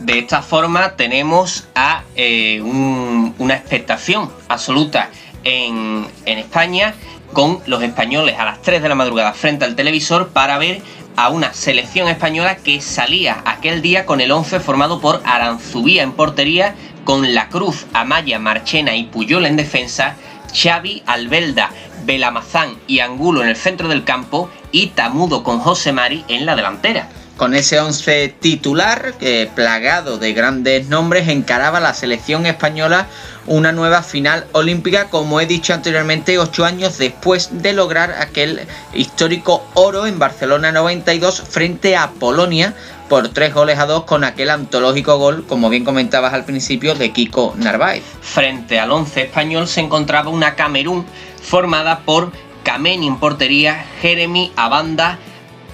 De 0.00 0.18
esta 0.18 0.42
forma 0.42 0.94
tenemos 0.94 1.64
a 1.74 2.04
eh, 2.14 2.60
una 2.60 3.54
expectación 3.54 4.30
absoluta 4.48 5.10
en, 5.48 6.06
España 6.26 6.94
con 7.32 7.60
los 7.66 7.82
españoles 7.82 8.36
a 8.38 8.44
las 8.44 8.62
3 8.62 8.82
de 8.82 8.88
la 8.88 8.94
madrugada 8.94 9.32
frente 9.32 9.64
al 9.64 9.76
televisor 9.76 10.28
para 10.28 10.58
ver 10.58 10.82
a 11.16 11.30
una 11.30 11.52
selección 11.52 12.08
española 12.08 12.56
que 12.56 12.80
salía 12.80 13.42
aquel 13.44 13.82
día 13.82 14.06
con 14.06 14.20
el 14.20 14.30
11 14.30 14.60
formado 14.60 15.00
por 15.00 15.20
Aranzubía 15.24 16.02
en 16.02 16.12
portería, 16.12 16.74
con 17.04 17.34
La 17.34 17.48
Cruz, 17.48 17.86
Amaya, 17.92 18.38
Marchena 18.38 18.94
y 18.94 19.04
Puyol 19.04 19.46
en 19.46 19.56
defensa, 19.56 20.16
Xavi, 20.54 21.02
Albelda, 21.06 21.70
Belamazán 22.04 22.76
y 22.86 23.00
Angulo 23.00 23.42
en 23.42 23.48
el 23.48 23.56
centro 23.56 23.88
del 23.88 24.04
campo 24.04 24.48
y 24.70 24.88
Tamudo 24.88 25.42
con 25.42 25.58
José 25.58 25.92
Mari 25.92 26.24
en 26.28 26.46
la 26.46 26.56
delantera. 26.56 27.08
Con 27.38 27.54
ese 27.54 27.78
11 27.78 28.34
titular, 28.40 29.14
plagado 29.54 30.18
de 30.18 30.32
grandes 30.32 30.88
nombres, 30.88 31.28
encaraba 31.28 31.78
la 31.78 31.94
selección 31.94 32.46
española 32.46 33.06
una 33.46 33.70
nueva 33.70 34.02
final 34.02 34.48
olímpica, 34.50 35.08
como 35.08 35.40
he 35.40 35.46
dicho 35.46 35.72
anteriormente, 35.72 36.36
ocho 36.40 36.64
años 36.64 36.98
después 36.98 37.62
de 37.62 37.72
lograr 37.74 38.16
aquel 38.18 38.66
histórico 38.92 39.64
oro 39.74 40.06
en 40.06 40.18
Barcelona 40.18 40.72
92 40.72 41.40
frente 41.48 41.96
a 41.96 42.10
Polonia 42.10 42.74
por 43.08 43.28
tres 43.28 43.54
goles 43.54 43.78
a 43.78 43.86
dos 43.86 44.02
con 44.02 44.24
aquel 44.24 44.50
antológico 44.50 45.16
gol, 45.16 45.46
como 45.46 45.70
bien 45.70 45.84
comentabas 45.84 46.34
al 46.34 46.44
principio, 46.44 46.96
de 46.96 47.12
Kiko 47.12 47.54
Narváez. 47.56 48.02
Frente 48.20 48.80
al 48.80 48.90
once 48.90 49.22
español 49.22 49.68
se 49.68 49.80
encontraba 49.80 50.28
una 50.28 50.56
Camerún 50.56 51.06
formada 51.40 52.00
por 52.00 52.32
Kameni 52.64 53.06
en 53.06 53.20
portería, 53.20 53.86
Jeremy 54.02 54.52
Abanda, 54.56 55.20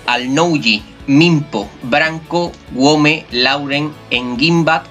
Alnouji, 0.07 0.83
Mimpo, 1.07 1.69
Branco, 1.83 2.53
Wome, 2.73 3.27
Lauren, 3.31 3.93
Engimbat, 4.11 4.87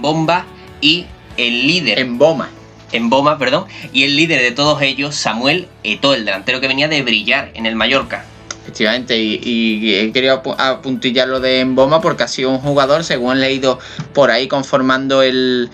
Bomba 0.00 0.46
y 0.80 1.06
el 1.36 1.66
líder. 1.66 1.98
En 1.98 2.18
Boma. 2.18 2.50
En 2.92 3.10
Boma, 3.10 3.38
perdón. 3.38 3.66
Y 3.92 4.04
el 4.04 4.16
líder 4.16 4.40
de 4.40 4.52
todos 4.52 4.80
ellos, 4.82 5.14
Samuel 5.14 5.68
Eto'o, 5.84 6.14
el 6.14 6.24
delantero 6.24 6.60
que 6.60 6.68
venía 6.68 6.88
de 6.88 7.02
brillar 7.02 7.50
en 7.54 7.66
el 7.66 7.74
Mallorca. 7.74 8.24
Efectivamente, 8.62 9.18
y, 9.18 9.94
he 9.94 10.12
querido 10.12 10.42
apuntillar 10.58 11.26
lo 11.26 11.40
de 11.40 11.60
Emboma 11.60 12.02
porque 12.02 12.24
ha 12.24 12.28
sido 12.28 12.50
un 12.50 12.58
jugador, 12.58 13.02
según 13.02 13.38
he 13.38 13.40
leído 13.40 13.78
por 14.12 14.30
ahí 14.30 14.46
conformando 14.46 15.22
el, 15.22 15.70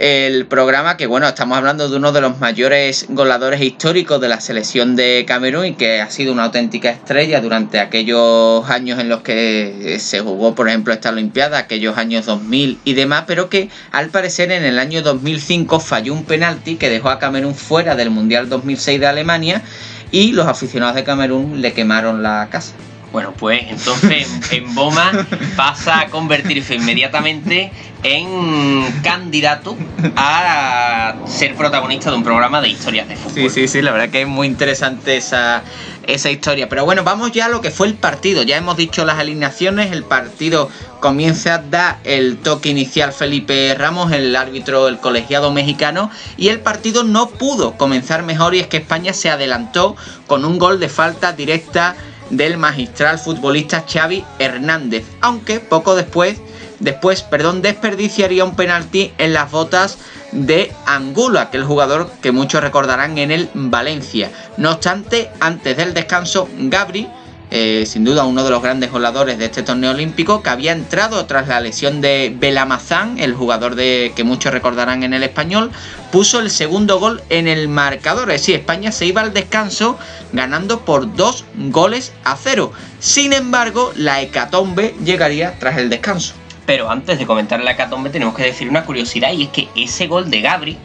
el 0.00 0.46
programa 0.46 0.96
que 0.96 1.06
bueno, 1.06 1.28
estamos 1.28 1.58
hablando 1.58 1.90
de 1.90 1.98
uno 1.98 2.10
de 2.10 2.22
los 2.22 2.38
mayores 2.40 3.04
goladores 3.10 3.60
históricos 3.60 4.18
de 4.18 4.28
la 4.28 4.40
selección 4.40 4.96
de 4.96 5.26
Camerún 5.28 5.66
y 5.66 5.74
que 5.74 6.00
ha 6.00 6.08
sido 6.08 6.32
una 6.32 6.44
auténtica 6.44 6.88
estrella 6.88 7.42
durante 7.42 7.80
aquellos 7.80 8.66
años 8.70 8.98
en 8.98 9.10
los 9.10 9.20
que 9.20 9.98
se 10.00 10.20
jugó, 10.20 10.54
por 10.54 10.70
ejemplo, 10.70 10.94
esta 10.94 11.10
Olimpiada, 11.10 11.58
aquellos 11.58 11.98
años 11.98 12.24
2000 12.24 12.78
y 12.82 12.94
demás, 12.94 13.24
pero 13.26 13.50
que 13.50 13.68
al 13.92 14.08
parecer 14.08 14.50
en 14.52 14.64
el 14.64 14.78
año 14.78 15.02
2005 15.02 15.80
falló 15.80 16.14
un 16.14 16.24
penalti 16.24 16.76
que 16.76 16.88
dejó 16.88 17.10
a 17.10 17.18
Camerún 17.18 17.54
fuera 17.54 17.94
del 17.94 18.08
Mundial 18.08 18.48
2006 18.48 19.00
de 19.00 19.06
Alemania 19.06 19.62
y 20.10 20.32
los 20.32 20.46
aficionados 20.46 20.94
de 20.94 21.04
Camerún 21.04 21.60
le 21.60 21.74
quemaron 21.74 22.22
la 22.22 22.48
casa. 22.50 22.72
Bueno, 23.12 23.32
pues 23.36 23.62
entonces 23.68 24.28
en 24.52 24.74
Boma 24.74 25.26
pasa 25.56 26.00
a 26.00 26.06
convertirse 26.06 26.74
inmediatamente 26.76 27.72
en 28.02 28.86
candidato 29.02 29.76
a 30.16 31.14
ser 31.26 31.54
protagonista 31.54 32.10
de 32.10 32.16
un 32.16 32.24
programa 32.24 32.60
de 32.60 32.68
historias 32.68 33.08
de 33.08 33.16
fútbol. 33.16 33.34
Sí, 33.34 33.50
sí, 33.50 33.68
sí, 33.68 33.82
la 33.82 33.92
verdad 33.92 34.08
que 34.08 34.22
es 34.22 34.28
muy 34.28 34.46
interesante 34.46 35.16
esa, 35.16 35.62
esa 36.06 36.30
historia. 36.30 36.68
Pero 36.68 36.84
bueno, 36.84 37.04
vamos 37.04 37.32
ya 37.32 37.46
a 37.46 37.48
lo 37.48 37.60
que 37.60 37.70
fue 37.70 37.88
el 37.88 37.94
partido. 37.94 38.42
Ya 38.42 38.56
hemos 38.56 38.76
dicho 38.76 39.04
las 39.04 39.18
alineaciones, 39.18 39.92
el 39.92 40.04
partido 40.04 40.70
comienza, 41.00 41.58
da 41.58 41.98
el 42.04 42.38
toque 42.38 42.70
inicial 42.70 43.12
Felipe 43.12 43.74
Ramos, 43.76 44.12
el 44.12 44.34
árbitro, 44.36 44.88
el 44.88 44.98
colegiado 44.98 45.50
mexicano, 45.50 46.10
y 46.36 46.48
el 46.48 46.60
partido 46.60 47.04
no 47.04 47.28
pudo 47.30 47.76
comenzar 47.76 48.22
mejor 48.22 48.54
y 48.54 48.60
es 48.60 48.66
que 48.66 48.78
España 48.78 49.12
se 49.12 49.30
adelantó 49.30 49.96
con 50.26 50.44
un 50.44 50.58
gol 50.58 50.78
de 50.78 50.88
falta 50.88 51.32
directa 51.32 51.96
del 52.30 52.56
magistral 52.56 53.18
futbolista 53.18 53.84
Xavi 53.86 54.24
Hernández, 54.38 55.04
aunque 55.20 55.60
poco 55.60 55.94
después, 55.94 56.40
después, 56.78 57.22
perdón, 57.22 57.62
desperdiciaría 57.62 58.44
un 58.44 58.56
penalti 58.56 59.12
en 59.18 59.32
las 59.32 59.50
botas 59.50 59.98
de 60.32 60.72
Angulo, 60.86 61.40
aquel 61.40 61.64
jugador 61.64 62.10
que 62.22 62.32
muchos 62.32 62.62
recordarán 62.62 63.18
en 63.18 63.30
el 63.30 63.50
Valencia. 63.54 64.30
No 64.56 64.72
obstante, 64.72 65.30
antes 65.40 65.76
del 65.76 65.94
descanso, 65.94 66.48
Gabri 66.56 67.08
eh, 67.50 67.84
sin 67.86 68.04
duda 68.04 68.24
uno 68.24 68.44
de 68.44 68.50
los 68.50 68.62
grandes 68.62 68.92
goleadores 68.92 69.38
de 69.38 69.46
este 69.46 69.62
torneo 69.62 69.90
olímpico, 69.90 70.42
que 70.42 70.50
había 70.50 70.72
entrado 70.72 71.26
tras 71.26 71.48
la 71.48 71.60
lesión 71.60 72.00
de 72.00 72.32
Belamazán, 72.38 73.18
el 73.18 73.34
jugador 73.34 73.74
de 73.74 74.12
que 74.14 74.22
muchos 74.22 74.52
recordarán 74.52 75.02
en 75.02 75.14
el 75.14 75.24
español, 75.24 75.72
puso 76.12 76.38
el 76.38 76.50
segundo 76.50 77.00
gol 77.00 77.22
en 77.28 77.48
el 77.48 77.68
marcador. 77.68 78.30
Es 78.30 78.42
decir, 78.42 78.54
España 78.54 78.92
se 78.92 79.06
iba 79.06 79.20
al 79.20 79.34
descanso 79.34 79.98
ganando 80.32 80.80
por 80.84 81.16
dos 81.16 81.44
goles 81.56 82.12
a 82.24 82.36
cero. 82.36 82.72
Sin 83.00 83.32
embargo, 83.32 83.92
la 83.96 84.20
hecatombe 84.22 84.94
llegaría 85.04 85.58
tras 85.58 85.76
el 85.78 85.90
descanso. 85.90 86.34
Pero 86.66 86.88
antes 86.88 87.18
de 87.18 87.26
comentar 87.26 87.60
la 87.60 87.72
hecatombe 87.72 88.10
tenemos 88.10 88.36
que 88.36 88.44
decir 88.44 88.68
una 88.68 88.84
curiosidad 88.84 89.32
y 89.32 89.44
es 89.44 89.48
que 89.48 89.68
ese 89.74 90.06
gol 90.06 90.30
de 90.30 90.40
Gabri 90.40 90.78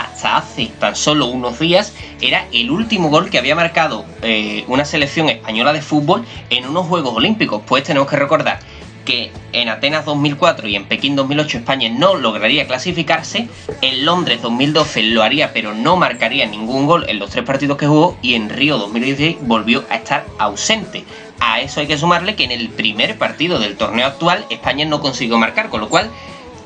hasta 0.00 0.36
hace 0.36 0.66
tan 0.78 0.94
solo 0.94 1.26
unos 1.26 1.58
días 1.58 1.94
era 2.20 2.46
el 2.52 2.70
último 2.70 3.08
gol 3.08 3.30
que 3.30 3.38
había 3.38 3.54
marcado 3.54 4.04
eh, 4.22 4.64
una 4.68 4.84
selección 4.84 5.28
española 5.28 5.72
de 5.72 5.82
fútbol 5.82 6.24
en 6.50 6.66
unos 6.66 6.86
Juegos 6.86 7.14
Olímpicos. 7.14 7.62
Pues 7.66 7.84
tenemos 7.84 8.08
que 8.08 8.16
recordar 8.16 8.58
que 9.06 9.30
en 9.52 9.68
Atenas 9.68 10.04
2004 10.04 10.68
y 10.68 10.76
en 10.76 10.84
Pekín 10.84 11.16
2008 11.16 11.58
España 11.58 11.88
no 11.88 12.16
lograría 12.16 12.66
clasificarse, 12.66 13.48
en 13.80 14.04
Londres 14.04 14.42
2012 14.42 15.02
lo 15.04 15.22
haría 15.22 15.52
pero 15.52 15.72
no 15.72 15.96
marcaría 15.96 16.44
ningún 16.44 16.86
gol 16.86 17.06
en 17.08 17.18
los 17.18 17.30
tres 17.30 17.44
partidos 17.44 17.78
que 17.78 17.86
jugó 17.86 18.18
y 18.20 18.34
en 18.34 18.50
Río 18.50 18.76
2016 18.78 19.38
volvió 19.42 19.84
a 19.88 19.96
estar 19.96 20.26
ausente. 20.38 21.04
A 21.38 21.60
eso 21.60 21.80
hay 21.80 21.86
que 21.86 21.98
sumarle 21.98 22.34
que 22.34 22.44
en 22.44 22.50
el 22.50 22.68
primer 22.68 23.16
partido 23.16 23.58
del 23.58 23.76
torneo 23.76 24.06
actual 24.06 24.44
España 24.50 24.84
no 24.84 25.00
consiguió 25.00 25.38
marcar, 25.38 25.68
con 25.68 25.80
lo 25.80 25.88
cual 25.88 26.10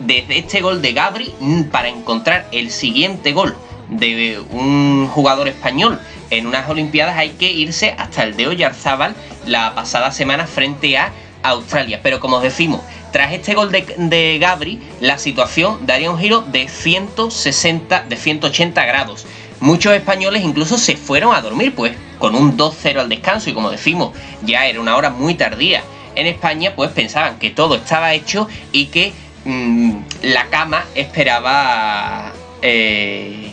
desde 0.01 0.39
este 0.39 0.61
gol 0.61 0.83
de 0.83 0.93
Gabri 0.93 1.35
para 1.71 1.89
encontrar 1.89 2.49
el 2.53 2.71
siguiente 2.71 3.33
gol 3.33 3.57
de 3.89 4.41
un 4.51 5.09
jugador 5.09 5.49
español 5.49 6.01
en 6.31 6.47
unas 6.47 6.69
Olimpiadas 6.69 7.19
hay 7.19 7.31
que 7.31 7.51
irse 7.51 7.95
hasta 7.99 8.23
el 8.23 8.37
de 8.37 8.47
Oyarzábal 8.47 9.15
la 9.47 9.75
pasada 9.75 10.13
semana 10.13 10.47
frente 10.47 10.97
a 10.97 11.13
Australia. 11.43 12.01
Pero 12.03 12.21
como 12.21 12.37
os 12.37 12.43
decimos, 12.43 12.81
tras 13.13 13.33
este 13.33 13.55
gol 13.55 13.73
de, 13.73 13.95
de, 13.99 14.39
Gabri, 14.39 14.81
la 15.01 15.19
situación 15.19 15.87
daría 15.87 16.11
un 16.11 16.19
giro 16.19 16.43
de 16.43 16.69
160, 16.69 18.05
de 18.09 18.17
180 18.17 18.85
grados. 18.85 19.27
Muchos 19.59 19.93
españoles 19.93 20.43
incluso 20.43 20.79
se 20.79 20.97
fueron 20.97 21.35
a 21.35 21.43
dormir, 21.43 21.75
pues 21.75 21.93
con 22.19 22.35
un 22.35 22.57
2-0 22.57 22.99
al 22.99 23.09
descanso 23.09 23.51
y 23.51 23.55
como 23.55 23.71
decimos, 23.71 24.17
ya 24.43 24.67
era 24.67 24.81
una 24.81 24.97
hora 24.97 25.11
muy 25.11 25.35
tardía. 25.35 25.83
En 26.15 26.27
España, 26.27 26.75
pues 26.77 26.91
pensaban 26.91 27.39
que 27.39 27.51
todo 27.51 27.77
estaba 27.77 28.15
hecho 28.15 28.49
y 28.73 28.87
que 28.87 29.13
Mm, 29.45 29.97
la 30.23 30.47
cama 30.47 30.85
esperaba 30.95 32.33
eh, 32.63 33.51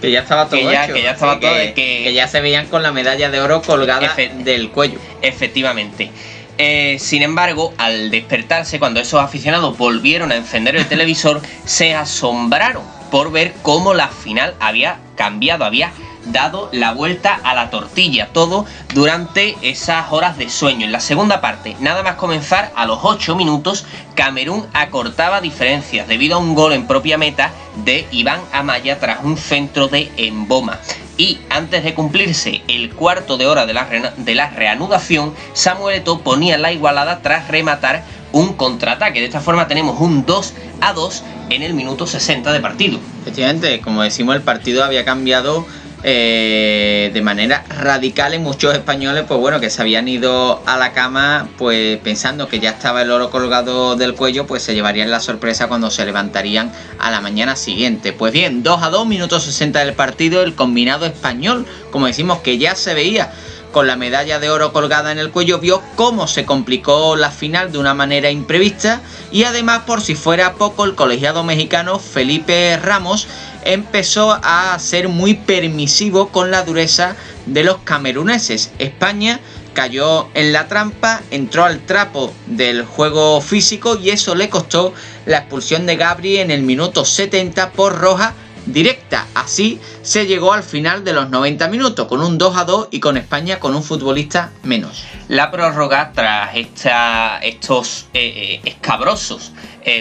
que 0.00 0.10
ya 0.10 0.20
estaba 0.20 0.48
todo 0.48 0.60
que 0.60 0.64
ya, 0.64 0.86
que 0.86 1.02
ya 1.02 1.10
estaba 1.12 1.40
todo 1.40 1.50
que, 1.74 2.12
ya 2.14 2.28
se 2.28 2.40
veían 2.40 2.66
con 2.66 2.82
la 2.82 2.92
medalla 2.92 3.30
de 3.30 3.40
oro 3.40 3.62
colgada 3.62 4.14
del 4.16 4.70
cuello. 4.70 4.98
Efectivamente. 5.22 6.10
Eh, 6.56 6.98
sin 7.00 7.22
embargo, 7.22 7.74
al 7.78 8.10
despertarse, 8.10 8.78
cuando 8.78 9.00
esos 9.00 9.20
aficionados 9.20 9.76
volvieron 9.76 10.30
a 10.30 10.36
encender 10.36 10.76
el 10.76 10.86
televisor, 10.86 11.40
se 11.64 11.94
asombraron 11.94 12.84
por 13.10 13.32
ver 13.32 13.54
cómo 13.62 13.92
la 13.94 14.08
final 14.08 14.54
había 14.60 14.98
cambiado, 15.16 15.64
había 15.64 15.90
dado 16.26 16.68
la 16.72 16.92
vuelta 16.92 17.40
a 17.42 17.54
la 17.54 17.70
tortilla, 17.70 18.28
todo 18.32 18.66
durante 18.92 19.56
esas 19.62 20.10
horas 20.10 20.36
de 20.38 20.48
sueño. 20.48 20.86
En 20.86 20.92
la 20.92 21.00
segunda 21.00 21.40
parte, 21.40 21.76
nada 21.80 22.02
más 22.02 22.16
comenzar, 22.16 22.72
a 22.74 22.86
los 22.86 23.00
8 23.02 23.36
minutos, 23.36 23.84
Camerún 24.14 24.66
acortaba 24.72 25.40
diferencias 25.40 26.08
debido 26.08 26.36
a 26.36 26.40
un 26.40 26.54
gol 26.54 26.72
en 26.72 26.86
propia 26.86 27.18
meta 27.18 27.52
de 27.84 28.06
Iván 28.10 28.40
Amaya 28.52 28.98
tras 28.98 29.24
un 29.24 29.36
centro 29.36 29.88
de 29.88 30.10
Emboma. 30.16 30.78
Y 31.16 31.38
antes 31.48 31.84
de 31.84 31.94
cumplirse 31.94 32.62
el 32.66 32.90
cuarto 32.92 33.36
de 33.36 33.46
hora 33.46 33.66
de 33.66 33.74
la, 33.74 33.84
de 34.16 34.34
la 34.34 34.50
reanudación, 34.50 35.32
Samuel 35.52 35.98
Eto'o 35.98 36.20
ponía 36.20 36.58
la 36.58 36.72
igualada 36.72 37.20
tras 37.22 37.48
rematar 37.48 38.04
un 38.32 38.54
contraataque. 38.54 39.20
De 39.20 39.26
esta 39.26 39.40
forma 39.40 39.68
tenemos 39.68 40.00
un 40.00 40.26
2 40.26 40.54
a 40.80 40.92
2 40.92 41.22
en 41.50 41.62
el 41.62 41.74
minuto 41.74 42.06
60 42.06 42.52
de 42.52 42.60
partido. 42.60 42.98
Efectivamente, 43.22 43.80
como 43.80 44.02
decimos, 44.02 44.34
el 44.34 44.42
partido 44.42 44.84
había 44.84 45.04
cambiado 45.04 45.64
eh, 46.06 47.10
de 47.14 47.22
manera 47.22 47.64
radical 47.70 48.34
en 48.34 48.42
muchos 48.42 48.74
españoles, 48.74 49.24
pues 49.26 49.40
bueno, 49.40 49.58
que 49.58 49.70
se 49.70 49.80
habían 49.80 50.06
ido 50.06 50.62
a 50.66 50.76
la 50.76 50.92
cama, 50.92 51.48
pues 51.56 51.98
pensando 52.00 52.46
que 52.46 52.60
ya 52.60 52.70
estaba 52.70 53.00
el 53.00 53.10
oro 53.10 53.30
colgado 53.30 53.96
del 53.96 54.14
cuello, 54.14 54.46
pues 54.46 54.62
se 54.62 54.74
llevarían 54.74 55.10
la 55.10 55.20
sorpresa 55.20 55.66
cuando 55.66 55.90
se 55.90 56.04
levantarían 56.04 56.70
a 56.98 57.10
la 57.10 57.22
mañana 57.22 57.56
siguiente. 57.56 58.12
Pues 58.12 58.34
bien, 58.34 58.62
2 58.62 58.82
a 58.82 58.90
2, 58.90 59.06
minutos 59.06 59.44
60 59.44 59.78
del 59.78 59.94
partido, 59.94 60.42
el 60.42 60.54
combinado 60.54 61.06
español, 61.06 61.64
como 61.90 62.06
decimos, 62.06 62.40
que 62.40 62.58
ya 62.58 62.74
se 62.74 62.92
veía 62.92 63.32
con 63.74 63.88
la 63.88 63.96
medalla 63.96 64.38
de 64.38 64.50
oro 64.50 64.72
colgada 64.72 65.10
en 65.10 65.18
el 65.18 65.32
cuello, 65.32 65.58
vio 65.58 65.82
cómo 65.96 66.28
se 66.28 66.44
complicó 66.44 67.16
la 67.16 67.32
final 67.32 67.72
de 67.72 67.78
una 67.78 67.92
manera 67.92 68.30
imprevista 68.30 69.00
y 69.32 69.42
además 69.42 69.80
por 69.84 70.00
si 70.00 70.14
fuera 70.14 70.52
poco 70.52 70.84
el 70.84 70.94
colegiado 70.94 71.42
mexicano 71.42 71.98
Felipe 71.98 72.76
Ramos 72.76 73.26
empezó 73.64 74.38
a 74.42 74.78
ser 74.78 75.08
muy 75.08 75.34
permisivo 75.34 76.28
con 76.28 76.50
la 76.50 76.62
dureza 76.62 77.16
de 77.46 77.64
los 77.64 77.78
cameruneses. 77.78 78.70
España 78.78 79.40
cayó 79.72 80.28
en 80.34 80.52
la 80.52 80.68
trampa, 80.68 81.22
entró 81.30 81.64
al 81.64 81.80
trapo 81.80 82.32
del 82.46 82.84
juego 82.84 83.40
físico 83.40 83.98
y 83.98 84.10
eso 84.10 84.34
le 84.34 84.48
costó 84.48 84.94
la 85.26 85.38
expulsión 85.38 85.86
de 85.86 85.96
Gabri 85.96 86.38
en 86.38 86.50
el 86.50 86.62
minuto 86.62 87.04
70 87.04 87.72
por 87.72 87.98
roja 87.98 88.34
directa. 88.66 89.26
Así 89.34 89.80
se 90.02 90.26
llegó 90.26 90.52
al 90.52 90.62
final 90.62 91.04
de 91.04 91.12
los 91.12 91.30
90 91.30 91.68
minutos, 91.68 92.06
con 92.06 92.20
un 92.20 92.38
2 92.38 92.56
a 92.56 92.64
2 92.64 92.88
y 92.90 93.00
con 93.00 93.16
España 93.16 93.60
con 93.60 93.74
un 93.74 93.82
futbolista 93.82 94.52
menos. 94.62 95.04
La 95.28 95.50
prórroga, 95.50 96.12
tras 96.14 96.54
estos 96.54 98.06
eh, 98.12 98.60
eh, 98.64 98.68
escabrosos 98.68 99.52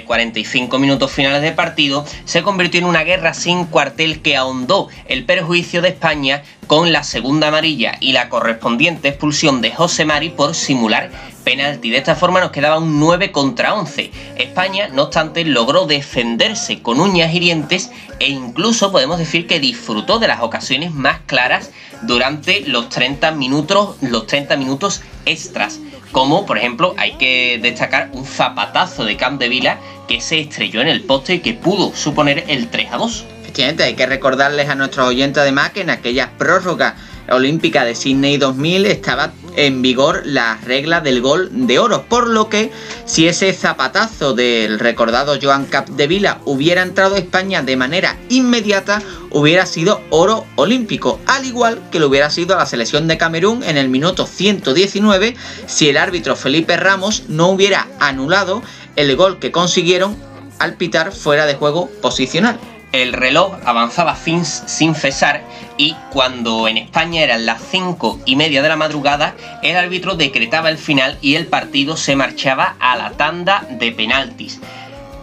45 0.05 0.75
eh, 0.75 0.79
minutos 0.79 1.12
finales 1.12 1.41
de 1.41 1.51
partido, 1.51 2.05
se 2.25 2.41
convirtió 2.41 2.79
en 2.79 2.86
una 2.86 3.03
guerra 3.03 3.34
sin 3.34 3.65
cuartel 3.65 4.22
que 4.22 4.38
ahondó 4.38 4.88
el 5.08 5.25
perjuicio 5.25 5.82
de 5.82 5.89
España 5.89 6.43
con 6.67 6.91
la 6.93 7.03
segunda 7.03 7.50
amarilla 7.50 7.98
y 8.00 8.13
la 8.13 8.29
correspondiente 8.29 9.10
expulsión 9.10 9.62
de 9.62 9.72
José 9.72 10.05
Mari 10.05 10.29
por 10.29 10.55
simular 10.55 11.12
penalti. 11.44 11.90
De 11.90 11.98
esta 11.98 12.16
forma 12.16 12.40
nos 12.40 12.52
quedaba 12.52 12.78
un 12.78 13.00
9 13.00 13.32
contra 13.32 13.74
11. 13.74 14.12
España, 14.38 14.90
no 14.90 15.04
obstante, 15.04 15.46
logró 15.46 15.86
defenderse 15.86 16.82
con 16.82 17.00
uñas 17.00 17.34
hirientes 17.34 17.92
e 18.20 18.30
incluso 18.30 18.92
podemos 18.92 19.20
decir 19.20 19.48
que 19.48 19.60
disfrutó 19.60 20.20
de 20.20 20.28
las 20.28 20.42
ocasiones 20.42 20.92
más 20.92 21.20
claras 21.26 21.72
durante 22.04 22.62
los 22.62 22.90
30 22.90 23.32
minutos, 23.32 23.98
los 24.02 24.28
30 24.28 24.56
minutos 24.58 25.02
extras. 25.26 25.80
Como 26.12 26.46
por 26.46 26.58
ejemplo 26.58 26.94
hay 26.98 27.14
que 27.14 27.60
destacar 27.62 28.10
un 28.14 28.26
zapatazo 28.26 29.04
de 29.04 29.18
Camp 29.18 29.40
de 29.40 29.50
Vila 29.50 29.80
que 30.08 30.22
se 30.22 30.40
estrelló 30.42 30.82
en 30.82 30.88
el 30.88 31.02
poste 31.02 31.36
y 31.36 31.40
que 31.40 31.54
pudo 31.54 31.96
suponer 31.96 32.46
el 32.48 32.70
3 32.70 32.92
a 32.92 32.98
2. 32.98 33.26
Efectivamente, 33.42 33.84
hay 33.84 33.94
que 33.96 34.06
recordarles 34.06 34.70
a 34.70 34.76
nuestros 34.76 35.08
oyentes 35.08 35.42
además 35.42 35.72
que 35.72 35.82
en 35.82 35.90
aquellas 35.90 36.30
prórrogas 36.38 36.94
olímpica 37.30 37.86
de 37.86 37.96
Sydney 37.96 38.38
2000 38.38 38.86
estaba 38.86 39.32
en 39.55 39.81
vigor 39.81 40.22
la 40.25 40.57
regla 40.63 41.01
del 41.01 41.22
gol 41.22 41.50
de 41.51 41.79
oro, 41.79 42.05
por 42.07 42.27
lo 42.27 42.50
que 42.50 42.72
si 43.05 43.27
ese 43.27 43.53
zapatazo 43.53 44.33
del 44.33 44.79
recordado 44.79 45.38
Joan 45.41 45.65
Capdevila 45.65 46.39
hubiera 46.45 46.81
entrado 46.81 47.15
a 47.15 47.19
España 47.19 47.62
de 47.62 47.75
manera 47.75 48.17
inmediata, 48.29 49.01
hubiera 49.31 49.65
sido 49.65 50.01
oro 50.10 50.45
olímpico, 50.55 51.19
al 51.25 51.45
igual 51.45 51.81
que 51.91 52.00
lo 52.00 52.07
hubiera 52.07 52.29
sido 52.29 52.55
a 52.55 52.60
la 52.60 52.65
selección 52.65 53.07
de 53.07 53.17
Camerún 53.17 53.63
en 53.63 53.77
el 53.77 53.89
minuto 53.89 54.25
119 54.25 55.36
si 55.65 55.89
el 55.89 55.98
árbitro 55.98 56.36
Felipe 56.36 56.77
Ramos 56.77 57.24
no 57.27 57.50
hubiera 57.50 57.88
anulado 58.00 58.62
el 58.95 59.15
gol 59.15 59.39
que 59.39 59.51
consiguieron 59.51 60.16
al 60.59 60.75
pitar 60.75 61.11
fuera 61.11 61.46
de 61.46 61.55
juego 61.55 61.89
posicional. 62.01 62.59
El 62.94 63.12
reloj 63.12 63.56
avanzaba 63.66 64.16
sin 64.16 64.94
cesar 64.94 65.44
y 65.77 65.96
cuando 66.12 66.68
en 66.68 66.77
España 66.77 67.24
eran 67.24 67.48
las 67.48 67.60
cinco 67.60 68.20
y 68.24 68.36
media 68.36 68.62
de 68.62 68.70
la 68.70 68.75
madrugada, 68.75 69.34
el 69.64 69.75
árbitro 69.75 70.16
decretaba 70.16 70.70
el 70.70 70.77
final 70.77 71.18
y 71.20 71.34
el 71.34 71.48
partido 71.48 71.98
se 71.98 72.16
marchaba 72.16 72.75
a 72.79 72.96
la 72.96 73.10
tanda 73.14 73.66
de 73.68 73.92
penaltis. 73.92 74.60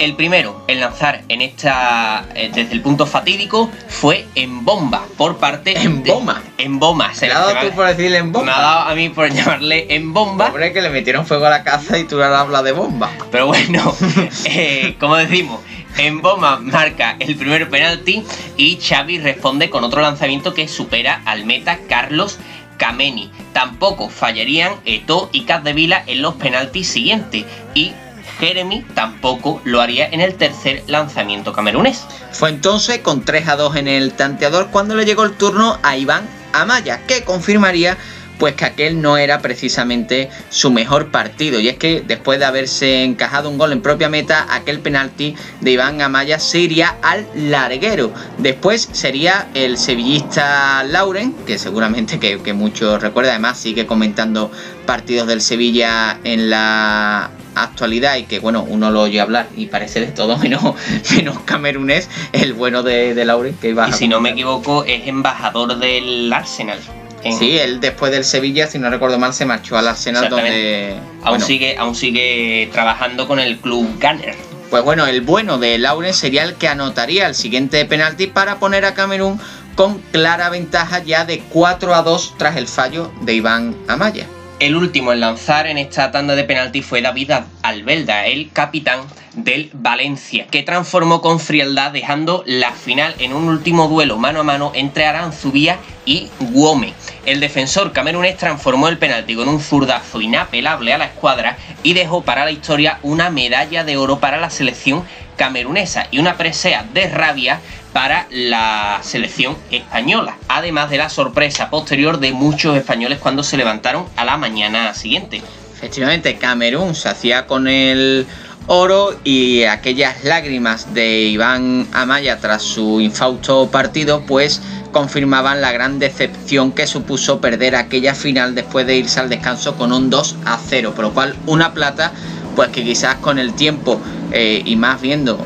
El 0.00 0.16
primero 0.16 0.64
en 0.66 0.80
lanzar 0.80 1.24
en 1.28 1.42
esta 1.42 2.24
eh, 2.34 2.50
desde 2.54 2.72
el 2.72 2.80
punto 2.80 3.04
fatídico 3.04 3.70
fue 3.86 4.26
en 4.34 4.64
bomba 4.64 5.02
por 5.18 5.36
parte 5.36 5.78
en 5.78 6.02
bomba 6.02 6.42
en 6.56 6.78
bomba 6.78 7.12
se 7.12 7.30
ha 7.30 7.38
dado 7.38 7.52
tú 7.60 7.76
por 7.76 7.86
decirle 7.86 8.16
en 8.16 8.32
bomba 8.32 8.46
me 8.46 8.52
ha 8.52 8.60
dado 8.62 8.88
a 8.88 8.94
mí 8.94 9.10
por 9.10 9.30
llamarle 9.34 9.94
en 9.94 10.14
bomba. 10.14 10.48
Pobre 10.48 10.72
que 10.72 10.80
le 10.80 10.88
metieron 10.88 11.26
fuego 11.26 11.44
a 11.44 11.50
la 11.50 11.64
casa 11.64 11.98
y 11.98 12.04
tú 12.04 12.14
ahora 12.14 12.40
hablas 12.40 12.64
de 12.64 12.72
bomba. 12.72 13.10
Pero 13.30 13.48
bueno 13.48 13.94
eh, 14.46 14.96
como 14.98 15.16
decimos 15.16 15.60
en 15.98 16.22
bomba 16.22 16.58
marca 16.60 17.16
el 17.18 17.36
primer 17.36 17.68
penalti 17.68 18.24
y 18.56 18.78
Xavi 18.80 19.18
responde 19.18 19.68
con 19.68 19.84
otro 19.84 20.00
lanzamiento 20.00 20.54
que 20.54 20.66
supera 20.66 21.20
al 21.26 21.44
meta 21.44 21.78
Carlos 21.90 22.38
Kameni. 22.78 23.30
Tampoco 23.52 24.08
fallarían 24.08 24.76
Eto 24.86 25.28
y 25.30 25.44
Vila 25.74 26.02
en 26.06 26.22
los 26.22 26.36
penaltis 26.36 26.88
siguientes 26.88 27.44
y 27.74 27.92
Jeremy 28.40 28.84
tampoco 28.94 29.60
lo 29.64 29.80
haría 29.80 30.08
en 30.08 30.20
el 30.20 30.34
tercer 30.34 30.82
lanzamiento 30.86 31.52
camerunés. 31.52 32.06
Fue 32.32 32.48
entonces 32.48 33.00
con 33.00 33.22
3 33.22 33.48
a 33.48 33.56
2 33.56 33.76
en 33.76 33.88
el 33.88 34.12
tanteador 34.14 34.70
cuando 34.70 34.94
le 34.94 35.04
llegó 35.04 35.24
el 35.24 35.32
turno 35.32 35.78
a 35.82 35.96
Iván 35.96 36.26
Amaya, 36.52 37.06
que 37.06 37.22
confirmaría 37.22 37.96
pues 38.40 38.54
que 38.54 38.64
aquel 38.64 39.00
no 39.00 39.18
era 39.18 39.40
precisamente 39.40 40.30
su 40.48 40.72
mejor 40.72 41.12
partido. 41.12 41.60
Y 41.60 41.68
es 41.68 41.76
que 41.76 42.00
después 42.00 42.40
de 42.40 42.46
haberse 42.46 43.04
encajado 43.04 43.50
un 43.50 43.58
gol 43.58 43.70
en 43.70 43.82
propia 43.82 44.08
meta, 44.08 44.46
aquel 44.50 44.80
penalti 44.80 45.36
de 45.60 45.70
Iván 45.70 46.00
Amaya 46.00 46.40
se 46.40 46.58
iría 46.58 46.96
al 47.02 47.26
larguero. 47.34 48.12
Después 48.38 48.88
sería 48.92 49.48
el 49.54 49.76
sevillista 49.76 50.82
Lauren, 50.84 51.34
que 51.46 51.58
seguramente 51.58 52.18
que, 52.18 52.40
que 52.40 52.54
muchos 52.54 53.00
recuerdan, 53.00 53.32
además 53.34 53.58
sigue 53.58 53.86
comentando 53.86 54.50
partidos 54.86 55.28
del 55.28 55.42
Sevilla 55.42 56.18
en 56.24 56.48
la 56.48 57.30
actualidad 57.54 58.16
y 58.16 58.24
que 58.24 58.38
bueno, 58.38 58.64
uno 58.66 58.90
lo 58.90 59.02
oye 59.02 59.20
hablar 59.20 59.48
y 59.54 59.66
parece 59.66 60.00
de 60.00 60.06
todo 60.06 60.38
menos, 60.38 60.62
menos 61.14 61.38
camerunés, 61.40 62.08
el 62.32 62.54
bueno 62.54 62.82
de, 62.82 63.14
de 63.14 63.24
Lauren 63.26 63.54
que 63.54 63.68
iba 63.68 63.88
Y 63.88 63.92
si 63.92 64.08
no 64.08 64.20
me 64.20 64.30
equivoco, 64.30 64.84
es 64.84 65.06
embajador 65.06 65.78
del 65.78 66.32
Arsenal. 66.32 66.78
Sí, 67.22 67.58
él 67.58 67.80
después 67.80 68.12
del 68.12 68.24
Sevilla, 68.24 68.66
si 68.66 68.78
no 68.78 68.88
recuerdo 68.90 69.18
mal, 69.18 69.34
se 69.34 69.44
marchó 69.44 69.76
al 69.76 69.88
Arsenal 69.88 70.28
donde... 70.28 70.96
Aún, 71.22 71.40
sigue, 71.40 71.76
aún 71.76 71.94
sigue 71.94 72.70
trabajando 72.72 73.28
con 73.28 73.38
el 73.38 73.58
club 73.58 73.86
Gunner. 74.00 74.34
Pues 74.70 74.84
bueno, 74.84 75.06
el 75.06 75.20
bueno 75.20 75.58
de 75.58 75.78
Lauren 75.78 76.14
sería 76.14 76.44
el 76.44 76.54
que 76.54 76.68
anotaría 76.68 77.26
el 77.26 77.34
siguiente 77.34 77.84
penalti 77.84 78.28
para 78.28 78.58
poner 78.58 78.84
a 78.84 78.94
Camerún 78.94 79.40
con 79.74 79.98
clara 80.12 80.48
ventaja 80.48 81.02
ya 81.02 81.24
de 81.24 81.40
4 81.40 81.94
a 81.94 82.02
2 82.02 82.34
tras 82.38 82.56
el 82.56 82.68
fallo 82.68 83.10
de 83.22 83.34
Iván 83.34 83.76
Amaya. 83.88 84.26
El 84.60 84.76
último 84.76 85.14
en 85.14 85.20
lanzar 85.20 85.66
en 85.66 85.78
esta 85.78 86.10
tanda 86.10 86.36
de 86.36 86.44
penalti 86.44 86.82
fue 86.82 87.00
David 87.00 87.32
Albelda, 87.62 88.26
el 88.26 88.52
capitán 88.52 89.00
del 89.32 89.70
Valencia, 89.72 90.48
que 90.48 90.62
transformó 90.62 91.22
con 91.22 91.40
frialdad 91.40 91.92
dejando 91.92 92.42
la 92.44 92.72
final 92.72 93.14
en 93.20 93.32
un 93.32 93.48
último 93.48 93.88
duelo 93.88 94.18
mano 94.18 94.40
a 94.40 94.42
mano 94.42 94.72
entre 94.74 95.06
Aranzubía 95.06 95.78
y 96.04 96.28
Guome. 96.40 96.92
El 97.24 97.40
defensor 97.40 97.92
camerunés 97.92 98.36
transformó 98.36 98.88
el 98.88 98.98
penalti 98.98 99.34
con 99.34 99.48
un 99.48 99.60
zurdazo 99.60 100.20
inapelable 100.20 100.92
a 100.92 100.98
la 100.98 101.06
escuadra 101.06 101.56
y 101.82 101.94
dejó 101.94 102.22
para 102.22 102.44
la 102.44 102.50
historia 102.50 102.98
una 103.02 103.30
medalla 103.30 103.82
de 103.82 103.96
oro 103.96 104.20
para 104.20 104.36
la 104.36 104.50
selección 104.50 105.04
camerunesa 105.40 106.06
y 106.10 106.18
una 106.18 106.36
presea 106.36 106.84
de 106.92 107.08
rabia 107.08 107.60
para 107.94 108.26
la 108.30 109.00
selección 109.02 109.56
española, 109.70 110.36
además 110.48 110.90
de 110.90 110.98
la 110.98 111.08
sorpresa 111.08 111.70
posterior 111.70 112.20
de 112.20 112.32
muchos 112.32 112.76
españoles 112.76 113.18
cuando 113.20 113.42
se 113.42 113.56
levantaron 113.56 114.04
a 114.16 114.26
la 114.26 114.36
mañana 114.36 114.92
siguiente. 114.92 115.40
Efectivamente, 115.74 116.36
Camerún 116.36 116.94
se 116.94 117.08
hacía 117.08 117.46
con 117.46 117.68
el 117.68 118.26
oro 118.66 119.18
y 119.24 119.64
aquellas 119.64 120.24
lágrimas 120.24 120.92
de 120.92 121.22
Iván 121.22 121.88
Amaya 121.94 122.38
tras 122.38 122.60
su 122.60 123.00
infausto 123.00 123.70
partido, 123.70 124.20
pues 124.26 124.60
confirmaban 124.92 125.62
la 125.62 125.72
gran 125.72 125.98
decepción 125.98 126.72
que 126.72 126.86
supuso 126.86 127.40
perder 127.40 127.76
aquella 127.76 128.14
final 128.14 128.54
después 128.54 128.86
de 128.86 128.98
irse 128.98 129.20
al 129.20 129.30
descanso 129.30 129.76
con 129.76 129.90
un 129.90 130.10
2 130.10 130.36
a 130.44 130.58
0, 130.68 130.92
por 130.94 131.06
lo 131.06 131.14
cual 131.14 131.34
una 131.46 131.72
plata, 131.72 132.12
pues 132.56 132.68
que 132.70 132.84
quizás 132.84 133.16
con 133.16 133.38
el 133.38 133.54
tiempo 133.54 134.00
eh, 134.32 134.62
y 134.64 134.76
más 134.76 135.00
viendo 135.00 135.38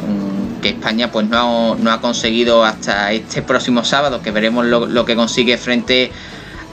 que 0.64 0.70
España 0.70 1.10
pues 1.12 1.28
no, 1.28 1.74
no, 1.74 1.90
ha 1.90 2.00
conseguido 2.00 2.64
hasta 2.64 3.12
este 3.12 3.42
próximo 3.42 3.84
sábado, 3.84 4.22
que 4.22 4.30
veremos 4.30 4.64
lo, 4.64 5.04
que 5.04 5.14
consigue 5.14 5.58
frente 5.58 6.10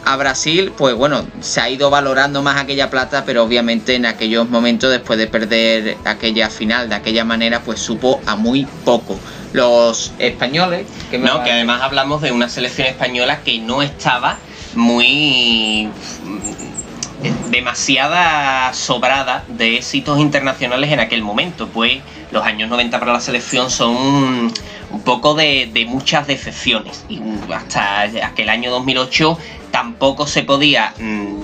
a 0.06 0.16
Brasil, 0.16 0.72
pues 0.78 0.96
bueno, 0.96 1.26
se 1.42 1.60
ha 1.60 1.70
ido 1.70 1.90
valorando 1.90 2.42
más 2.42 2.56
aquella 2.56 2.90
plata, 2.90 3.24
pero 3.26 3.44
obviamente 3.44 3.96
en 3.96 4.06
aquellos 4.06 4.50
momentos, 4.50 4.90
después 4.90 5.20
de 5.20 5.28
perder 5.28 5.98
aquella 6.06 6.50
final 6.50 6.88
de 6.88 6.96
aquella 6.96 7.26
manera, 7.26 7.60
pues 7.60 7.82
supo 7.82 8.22
a 8.26 8.38
muy 8.38 8.66
poco. 8.86 9.20
Los 9.52 10.14
españoles... 10.18 10.88
Que 11.12 11.18
no, 11.18 11.44
que 11.44 11.52
además 11.52 11.82
hablamos 11.82 12.22
de 12.22 12.32
una 12.32 12.48
selección 12.48 12.88
española 12.88 13.42
que 13.44 13.60
no 13.60 13.82
estaba 13.82 14.38
muy 14.76 15.90
demasiada 17.50 18.74
sobrada 18.74 19.44
de 19.48 19.78
éxitos 19.78 20.20
internacionales 20.20 20.92
en 20.92 21.00
aquel 21.00 21.22
momento, 21.22 21.68
pues 21.68 22.00
los 22.32 22.44
años 22.44 22.70
90 22.70 23.00
para 23.00 23.14
la 23.14 23.20
selección 23.20 23.70
son 23.70 24.52
un 24.92 25.02
poco 25.04 25.34
de, 25.34 25.86
muchas 25.88 26.28
decepciones. 26.28 27.06
Y 27.10 27.22
hasta 27.54 28.02
aquel 28.02 28.50
año 28.50 28.72
2008 28.72 29.38
tampoco 29.72 30.28
se 30.28 30.44
podía 30.44 30.94
mm, 31.00 31.42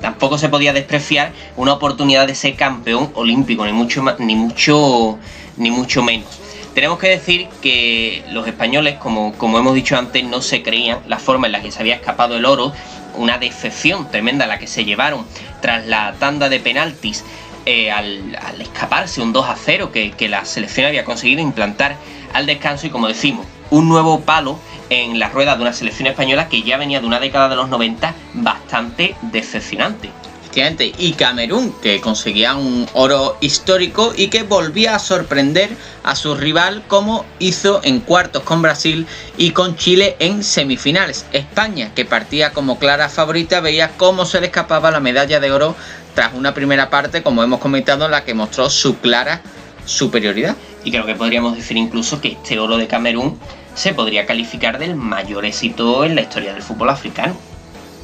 tampoco 0.00 0.38
se 0.38 0.48
podía 0.48 0.72
despreciar 0.72 1.32
una 1.56 1.72
oportunidad 1.72 2.26
de 2.26 2.34
ser 2.34 2.54
campeón 2.56 3.10
olímpico, 3.14 3.64
ni 3.64 3.72
mucho 3.72 4.04
ni 4.18 4.36
mucho 4.36 5.18
ni 5.56 5.70
mucho 5.70 6.02
menos. 6.02 6.42
Tenemos 6.74 6.98
que 6.98 7.08
decir 7.08 7.48
que 7.60 8.24
los 8.30 8.46
españoles, 8.46 8.94
como, 8.94 9.34
como 9.34 9.58
hemos 9.58 9.74
dicho 9.74 9.96
antes, 9.96 10.24
no 10.24 10.40
se 10.40 10.62
creían 10.62 11.00
la 11.06 11.18
forma 11.18 11.46
en 11.46 11.52
la 11.52 11.60
que 11.60 11.70
se 11.70 11.80
había 11.80 11.96
escapado 11.96 12.34
el 12.34 12.46
oro, 12.46 12.72
una 13.16 13.38
decepción 13.38 14.10
tremenda 14.10 14.46
la 14.46 14.58
que 14.58 14.66
se 14.66 14.84
llevaron 14.84 15.26
tras 15.60 15.86
la 15.86 16.14
tanda 16.18 16.48
de 16.48 16.60
penaltis 16.60 17.24
eh, 17.64 17.90
al, 17.90 18.36
escaparse 18.60 19.20
un 19.20 19.32
2 19.32 19.48
a 19.48 19.56
0 19.56 19.92
que, 19.92 20.10
que 20.12 20.28
la 20.28 20.44
selección 20.44 20.86
había 20.86 21.04
conseguido 21.04 21.40
implantar 21.40 21.96
al 22.32 22.46
descanso 22.46 22.86
y 22.86 22.90
como 22.90 23.08
decimos, 23.08 23.46
un 23.70 23.88
nuevo 23.88 24.20
palo 24.20 24.58
en 24.90 25.18
la 25.18 25.28
rueda 25.28 25.56
de 25.56 25.62
una 25.62 25.72
selección 25.72 26.06
española 26.08 26.48
que 26.48 26.62
ya 26.62 26.76
venía 26.76 27.00
de 27.00 27.06
una 27.06 27.20
década 27.20 27.48
de 27.48 27.56
los 27.56 27.68
90 27.68 28.14
bastante 28.34 29.14
decepcionante. 29.22 30.10
Y 30.54 31.12
Camerún, 31.14 31.74
que 31.80 32.02
conseguía 32.02 32.54
un 32.56 32.86
oro 32.92 33.38
histórico 33.40 34.12
y 34.14 34.28
que 34.28 34.42
volvía 34.42 34.94
a 34.94 34.98
sorprender 34.98 35.70
a 36.04 36.14
su 36.14 36.34
rival 36.34 36.82
como 36.88 37.24
hizo 37.38 37.80
en 37.82 38.00
cuartos 38.00 38.42
con 38.42 38.60
Brasil 38.60 39.06
y 39.38 39.52
con 39.52 39.76
Chile 39.76 40.14
en 40.18 40.44
semifinales. 40.44 41.24
España, 41.32 41.92
que 41.94 42.04
partía 42.04 42.52
como 42.52 42.78
clara 42.78 43.08
favorita, 43.08 43.60
veía 43.60 43.92
cómo 43.96 44.26
se 44.26 44.40
le 44.40 44.48
escapaba 44.48 44.90
la 44.90 45.00
medalla 45.00 45.40
de 45.40 45.50
oro 45.50 45.74
tras 46.14 46.34
una 46.34 46.52
primera 46.52 46.90
parte, 46.90 47.22
como 47.22 47.42
hemos 47.42 47.58
comentado, 47.58 48.04
en 48.04 48.10
la 48.10 48.24
que 48.24 48.34
mostró 48.34 48.68
su 48.68 48.98
clara 48.98 49.40
superioridad. 49.86 50.54
Y 50.84 50.90
creo 50.90 51.06
que 51.06 51.14
podríamos 51.14 51.56
decir 51.56 51.78
incluso 51.78 52.20
que 52.20 52.32
este 52.32 52.58
oro 52.58 52.76
de 52.76 52.88
Camerún 52.88 53.40
se 53.74 53.94
podría 53.94 54.26
calificar 54.26 54.78
del 54.78 54.96
mayor 54.96 55.46
éxito 55.46 56.04
en 56.04 56.14
la 56.14 56.20
historia 56.20 56.52
del 56.52 56.62
fútbol 56.62 56.90
africano. 56.90 57.51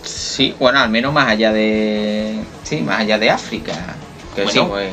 Sí, 0.09 0.55
bueno, 0.59 0.81
al 0.81 0.89
menos 0.89 1.13
más 1.13 1.29
allá 1.29 1.53
de. 1.53 2.43
Sí, 2.63 2.81
más 2.81 3.01
allá 3.01 3.19
de 3.19 3.31
África. 3.31 3.75
bueno, 4.37 4.69
pues. 4.69 4.91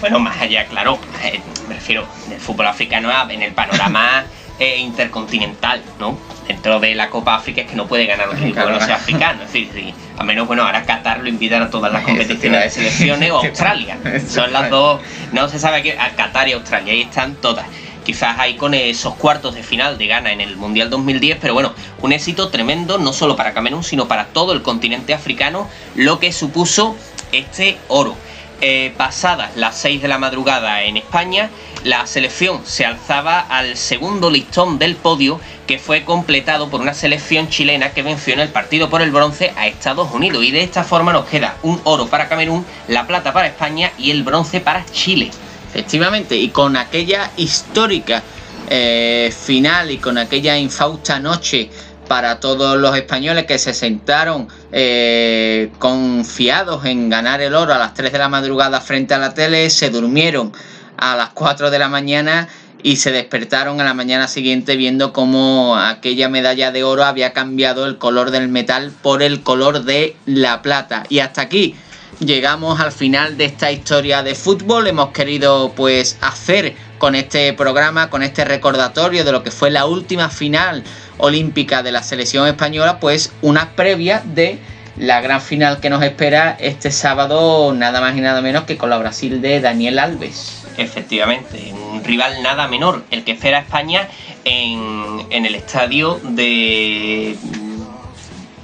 bueno, 0.00 0.18
más 0.18 0.40
allá, 0.40 0.64
claro, 0.66 0.98
eh, 1.22 1.40
me 1.68 1.74
refiero 1.74 2.06
del 2.28 2.40
fútbol 2.40 2.68
africano 2.68 3.10
en 3.28 3.42
el 3.42 3.52
panorama 3.52 4.24
eh, 4.58 4.78
intercontinental, 4.78 5.82
¿no? 5.98 6.18
Dentro 6.48 6.80
de 6.80 6.94
la 6.94 7.10
Copa 7.10 7.34
África 7.34 7.62
es 7.62 7.66
que 7.68 7.76
no 7.76 7.86
puede 7.86 8.06
ganar 8.06 8.30
un 8.30 8.38
equipo 8.38 8.64
que 8.64 8.72
no 8.72 8.80
sea 8.80 8.96
africano. 8.96 9.42
Es 9.42 9.52
decir, 9.52 9.70
sí, 9.74 9.94
al 10.18 10.26
menos, 10.26 10.46
bueno, 10.46 10.62
ahora 10.64 10.84
Qatar 10.84 11.20
lo 11.20 11.28
invitan 11.28 11.62
a 11.62 11.70
todas 11.70 11.92
las 11.92 12.02
competiciones 12.02 12.64
de 12.64 12.70
selecciones 12.70 13.30
o 13.32 13.38
Australia. 13.44 13.98
Son 14.26 14.52
las 14.52 14.70
dos. 14.70 15.00
No 15.32 15.48
se 15.48 15.58
sabe 15.58 15.82
que. 15.82 15.94
Qatar 16.16 16.48
y 16.48 16.52
Australia, 16.52 16.92
ahí 16.92 17.02
están 17.02 17.34
todas 17.36 17.66
quizás 18.04 18.38
ahí 18.38 18.54
con 18.54 18.74
esos 18.74 19.14
cuartos 19.14 19.54
de 19.54 19.62
final 19.62 19.98
de 19.98 20.06
Ghana 20.06 20.32
en 20.32 20.40
el 20.40 20.56
Mundial 20.56 20.90
2010, 20.90 21.38
pero 21.40 21.54
bueno, 21.54 21.74
un 22.00 22.12
éxito 22.12 22.48
tremendo 22.48 22.98
no 22.98 23.12
solo 23.12 23.34
para 23.34 23.54
Camerún, 23.54 23.82
sino 23.82 24.06
para 24.06 24.26
todo 24.26 24.52
el 24.52 24.62
continente 24.62 25.14
africano, 25.14 25.68
lo 25.94 26.20
que 26.20 26.32
supuso 26.32 26.96
este 27.32 27.78
oro. 27.88 28.14
Eh, 28.60 28.94
pasadas 28.96 29.56
las 29.56 29.76
6 29.78 30.00
de 30.00 30.08
la 30.08 30.16
madrugada 30.16 30.84
en 30.84 30.96
España, 30.96 31.50
la 31.82 32.06
selección 32.06 32.62
se 32.64 32.86
alzaba 32.86 33.40
al 33.40 33.76
segundo 33.76 34.30
listón 34.30 34.78
del 34.78 34.94
podio 34.94 35.40
que 35.66 35.78
fue 35.78 36.04
completado 36.04 36.70
por 36.70 36.80
una 36.80 36.94
selección 36.94 37.48
chilena 37.48 37.90
que 37.90 38.02
venció 38.02 38.32
en 38.32 38.40
el 38.40 38.48
partido 38.48 38.88
por 38.88 39.02
el 39.02 39.10
bronce 39.10 39.52
a 39.56 39.66
Estados 39.66 40.10
Unidos 40.12 40.44
y 40.44 40.50
de 40.50 40.62
esta 40.62 40.84
forma 40.84 41.12
nos 41.12 41.26
queda 41.26 41.56
un 41.62 41.80
oro 41.84 42.06
para 42.06 42.28
Camerún, 42.28 42.64
la 42.88 43.06
plata 43.06 43.32
para 43.32 43.48
España 43.48 43.92
y 43.98 44.12
el 44.12 44.22
bronce 44.22 44.60
para 44.60 44.86
Chile. 44.86 45.30
Efectivamente, 45.74 46.36
y 46.36 46.50
con 46.50 46.76
aquella 46.76 47.32
histórica 47.36 48.22
eh, 48.70 49.34
final 49.36 49.90
y 49.90 49.98
con 49.98 50.18
aquella 50.18 50.56
infausta 50.56 51.18
noche 51.18 51.68
para 52.06 52.38
todos 52.38 52.78
los 52.78 52.96
españoles 52.96 53.44
que 53.46 53.58
se 53.58 53.74
sentaron 53.74 54.46
eh, 54.70 55.72
confiados 55.80 56.84
en 56.84 57.10
ganar 57.10 57.40
el 57.40 57.56
oro 57.56 57.74
a 57.74 57.78
las 57.78 57.92
3 57.92 58.12
de 58.12 58.18
la 58.18 58.28
madrugada 58.28 58.80
frente 58.80 59.14
a 59.14 59.18
la 59.18 59.34
tele, 59.34 59.68
se 59.68 59.90
durmieron 59.90 60.52
a 60.96 61.16
las 61.16 61.30
4 61.30 61.72
de 61.72 61.78
la 61.80 61.88
mañana 61.88 62.48
y 62.84 62.96
se 62.96 63.10
despertaron 63.10 63.80
a 63.80 63.84
la 63.84 63.94
mañana 63.94 64.28
siguiente 64.28 64.76
viendo 64.76 65.12
cómo 65.12 65.76
aquella 65.76 66.28
medalla 66.28 66.70
de 66.70 66.84
oro 66.84 67.02
había 67.02 67.32
cambiado 67.32 67.84
el 67.84 67.98
color 67.98 68.30
del 68.30 68.46
metal 68.46 68.92
por 69.02 69.24
el 69.24 69.42
color 69.42 69.82
de 69.82 70.14
la 70.24 70.62
plata. 70.62 71.04
Y 71.08 71.18
hasta 71.18 71.40
aquí 71.40 71.74
llegamos 72.20 72.80
al 72.80 72.92
final 72.92 73.36
de 73.36 73.44
esta 73.44 73.70
historia 73.70 74.22
de 74.22 74.34
fútbol. 74.34 74.86
Hemos 74.86 75.10
querido 75.10 75.72
pues 75.74 76.18
hacer 76.20 76.74
con 76.98 77.14
este 77.14 77.52
programa, 77.52 78.10
con 78.10 78.22
este 78.22 78.44
recordatorio 78.44 79.24
de 79.24 79.32
lo 79.32 79.42
que 79.42 79.50
fue 79.50 79.70
la 79.70 79.86
última 79.86 80.30
final 80.30 80.84
olímpica 81.18 81.82
de 81.82 81.92
la 81.92 82.02
selección 82.02 82.46
española, 82.46 82.98
pues 83.00 83.32
una 83.42 83.70
previa 83.76 84.22
de 84.24 84.58
la 84.96 85.20
gran 85.20 85.40
final 85.40 85.80
que 85.80 85.90
nos 85.90 86.02
espera 86.02 86.56
este 86.58 86.90
sábado, 86.90 87.72
nada 87.74 88.00
más 88.00 88.16
y 88.16 88.20
nada 88.20 88.40
menos 88.40 88.64
que 88.64 88.76
con 88.76 88.90
la 88.90 88.98
Brasil 88.98 89.42
de 89.42 89.60
Daniel 89.60 89.98
Alves. 89.98 90.64
Efectivamente, 90.76 91.72
un 91.92 92.02
rival 92.04 92.42
nada 92.42 92.68
menor, 92.68 93.04
el 93.10 93.24
que 93.24 93.32
espera 93.32 93.58
a 93.58 93.60
España 93.62 94.08
en, 94.44 95.26
el 95.30 95.54
estadio 95.54 96.20
de... 96.22 97.36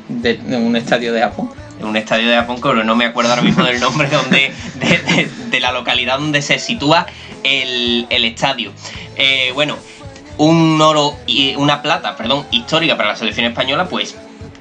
de... 0.08 0.40
un 0.56 0.76
estadio 0.76 1.12
de 1.12 1.20
Japón 1.20 1.59
en 1.80 1.86
un 1.86 1.96
estadio 1.96 2.28
de 2.28 2.36
Japón, 2.36 2.58
pero 2.62 2.84
no 2.84 2.94
me 2.94 3.06
acuerdo 3.06 3.30
ahora 3.30 3.42
mismo 3.42 3.64
del 3.64 3.80
nombre 3.80 4.08
donde, 4.08 4.52
de, 5.50 5.60
la 5.60 5.72
localidad 5.72 6.18
donde 6.18 6.42
se 6.42 6.58
sitúa 6.58 7.06
el, 7.42 8.06
estadio. 8.10 8.72
Eh, 9.16 9.50
bueno, 9.54 9.76
un 10.36 10.80
oro 10.80 11.16
y 11.26 11.54
una 11.56 11.82
plata, 11.82 12.16
perdón, 12.16 12.46
histórica 12.50 12.96
para 12.96 13.10
la 13.10 13.16
selección 13.16 13.46
española, 13.46 13.88
pues 13.88 14.16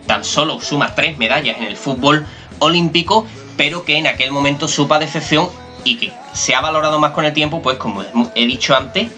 tan 0.08 0.24
solo 0.24 0.60
suma 0.60 0.96
tres 0.96 1.18
medallas 1.18 1.58
en 1.58 1.66
el 1.66 1.78
fútbol 1.78 2.26
olímpico, 2.60 3.28
pero 3.58 3.86
que 3.86 3.98
en 3.98 4.08
aquel 4.08 4.32
momento 4.32 4.68
supa 4.68 4.98
decepción 4.98 5.50
y 5.84 5.98
que 5.98 6.12
se 6.34 6.56
ha 6.56 6.62
valorado 6.62 7.00
más 7.00 7.12
con 7.12 7.26
el 7.26 7.34
tiempo, 7.34 7.62
pues 7.62 7.78
como 7.78 8.04
he 8.36 8.46
dicho 8.46 8.76
antes, 8.76 9.10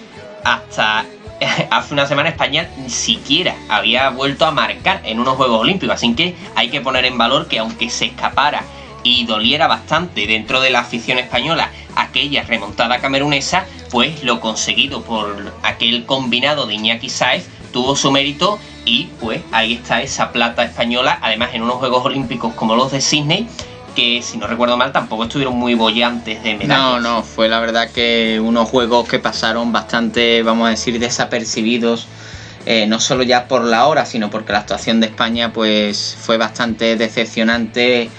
hasta 0.44 1.06
hace 1.72 1.94
una 1.94 2.06
semana 2.06 2.30
España 2.30 2.70
ni 2.78 2.90
siquiera 2.90 3.56
había 3.70 4.10
vuelto 4.10 4.46
a 4.46 4.52
marcar 4.52 5.02
en 5.04 5.20
unos 5.20 5.36
Juegos 5.36 5.62
Olímpicos, 5.62 5.96
así 5.96 6.14
que 6.14 6.36
hay 6.56 6.70
que 6.70 6.82
poner 6.82 7.06
en 7.06 7.18
valor 7.18 7.48
que 7.48 7.60
aunque 7.60 7.90
se 7.90 8.06
escapara 8.06 8.64
y 9.04 9.26
doliera 9.26 9.68
bastante 9.68 10.28
dentro 10.28 10.62
de 10.62 10.70
la 10.70 10.82
afición 10.82 11.18
española 11.18 11.72
aquella 11.96 12.44
remontada 12.44 13.00
camerunesa, 13.00 13.66
pues 13.90 14.24
lo 14.24 14.40
conseguido 14.40 15.02
por 15.02 15.54
aquel 15.64 16.06
combinado 16.06 16.68
de 16.68 16.76
Iñaki 16.76 17.10
Saez 17.10 17.48
tuvo 17.74 17.96
su 17.96 18.12
mérito 18.12 18.60
y 18.86 19.06
pues 19.20 19.42
ahí 19.52 19.74
está 19.74 20.02
esa 20.02 20.32
plata 20.32 20.64
española, 20.64 21.18
además 21.22 21.52
en 21.54 21.64
unos 21.64 21.78
Juegos 21.78 22.06
Olímpicos 22.06 22.54
como 22.54 22.76
los 22.76 22.92
de 22.92 23.02
Sydney, 23.02 23.48
que 23.96 24.22
si 24.22 24.38
no 24.38 24.48
recuerdo 24.48 24.78
mal 24.78 24.92
tampoco 24.92 25.24
estuvieron 25.24 25.56
muy 25.56 25.76
bollantes 25.76 26.44
de 26.44 26.56
medallas. 26.56 26.78
No, 26.78 27.00
no, 27.00 27.24
fue 27.24 27.48
la 27.50 27.60
verdad 27.60 27.90
que 27.92 28.40
unos 28.44 28.70
juegos 28.70 29.08
que 29.08 29.20
pasaron 29.20 29.72
bastante, 29.72 30.44
vamos 30.44 30.68
a 30.68 30.72
decir, 30.72 31.00
desapercibidos. 31.00 32.08
Eh, 32.66 32.86
no 32.86 33.00
solo 33.00 33.24
ya 33.24 33.48
por 33.48 33.64
la 33.64 33.88
hora, 33.88 34.06
sino 34.06 34.30
porque 34.30 34.54
la 34.54 34.60
actuación 34.60 35.00
de 35.00 35.08
España 35.08 35.52
pues 35.52 36.16
fue 36.20 36.38
bastante 36.38 36.96
decepcionante 36.96 38.10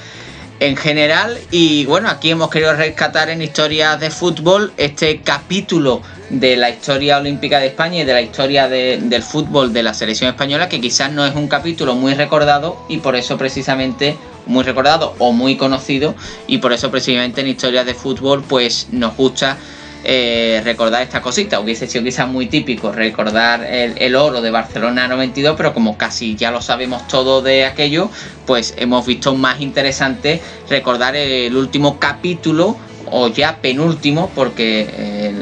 en 0.58 0.76
general. 0.76 1.38
Y 1.50 1.84
bueno, 1.86 2.08
aquí 2.08 2.30
hemos 2.30 2.50
querido 2.50 2.74
rescatar 2.74 3.30
en 3.30 3.42
historias 3.42 3.98
de 4.00 4.10
fútbol 4.10 4.72
este 4.76 5.20
capítulo 5.20 6.02
de 6.30 6.56
la 6.56 6.70
historia 6.70 7.18
olímpica 7.18 7.58
de 7.58 7.66
España 7.66 8.00
y 8.00 8.04
de 8.04 8.12
la 8.12 8.22
historia 8.22 8.68
del 8.68 9.22
fútbol 9.22 9.72
de 9.72 9.82
la 9.82 9.92
selección 9.92 10.30
española, 10.30 10.68
que 10.68 10.80
quizás 10.80 11.12
no 11.12 11.26
es 11.26 11.34
un 11.34 11.46
capítulo 11.46 11.94
muy 11.94 12.14
recordado 12.14 12.84
y 12.88 12.98
por 12.98 13.16
eso 13.16 13.36
precisamente 13.36 14.16
muy 14.46 14.64
recordado 14.64 15.14
o 15.18 15.32
muy 15.32 15.56
conocido 15.56 16.14
y 16.46 16.58
por 16.58 16.72
eso 16.72 16.90
precisamente 16.90 17.40
en 17.40 17.48
historias 17.48 17.86
de 17.86 17.94
fútbol 17.94 18.42
pues 18.42 18.88
nos 18.90 19.16
gusta 19.16 19.56
eh, 20.04 20.60
recordar 20.64 21.02
esta 21.02 21.22
cosita. 21.22 21.60
Hubiese 21.60 21.86
sido 21.86 22.02
quizás 22.02 22.28
muy 22.28 22.46
típico 22.46 22.90
recordar 22.90 23.62
el, 23.64 24.16
oro 24.16 24.40
de 24.40 24.50
Barcelona 24.50 25.06
92, 25.06 25.54
pero 25.56 25.72
como 25.72 25.96
casi 25.96 26.34
ya 26.34 26.50
lo 26.50 26.60
sabemos 26.60 27.06
todo 27.06 27.40
de 27.40 27.64
aquello, 27.64 28.10
pues 28.44 28.74
hemos 28.78 29.06
visto 29.06 29.34
más 29.36 29.60
interesante 29.60 30.42
recordar 30.68 31.14
el 31.14 31.56
último 31.56 32.00
capítulo 32.00 32.76
o 33.12 33.28
ya 33.28 33.58
penúltimo, 33.58 34.30
porque 34.34 35.36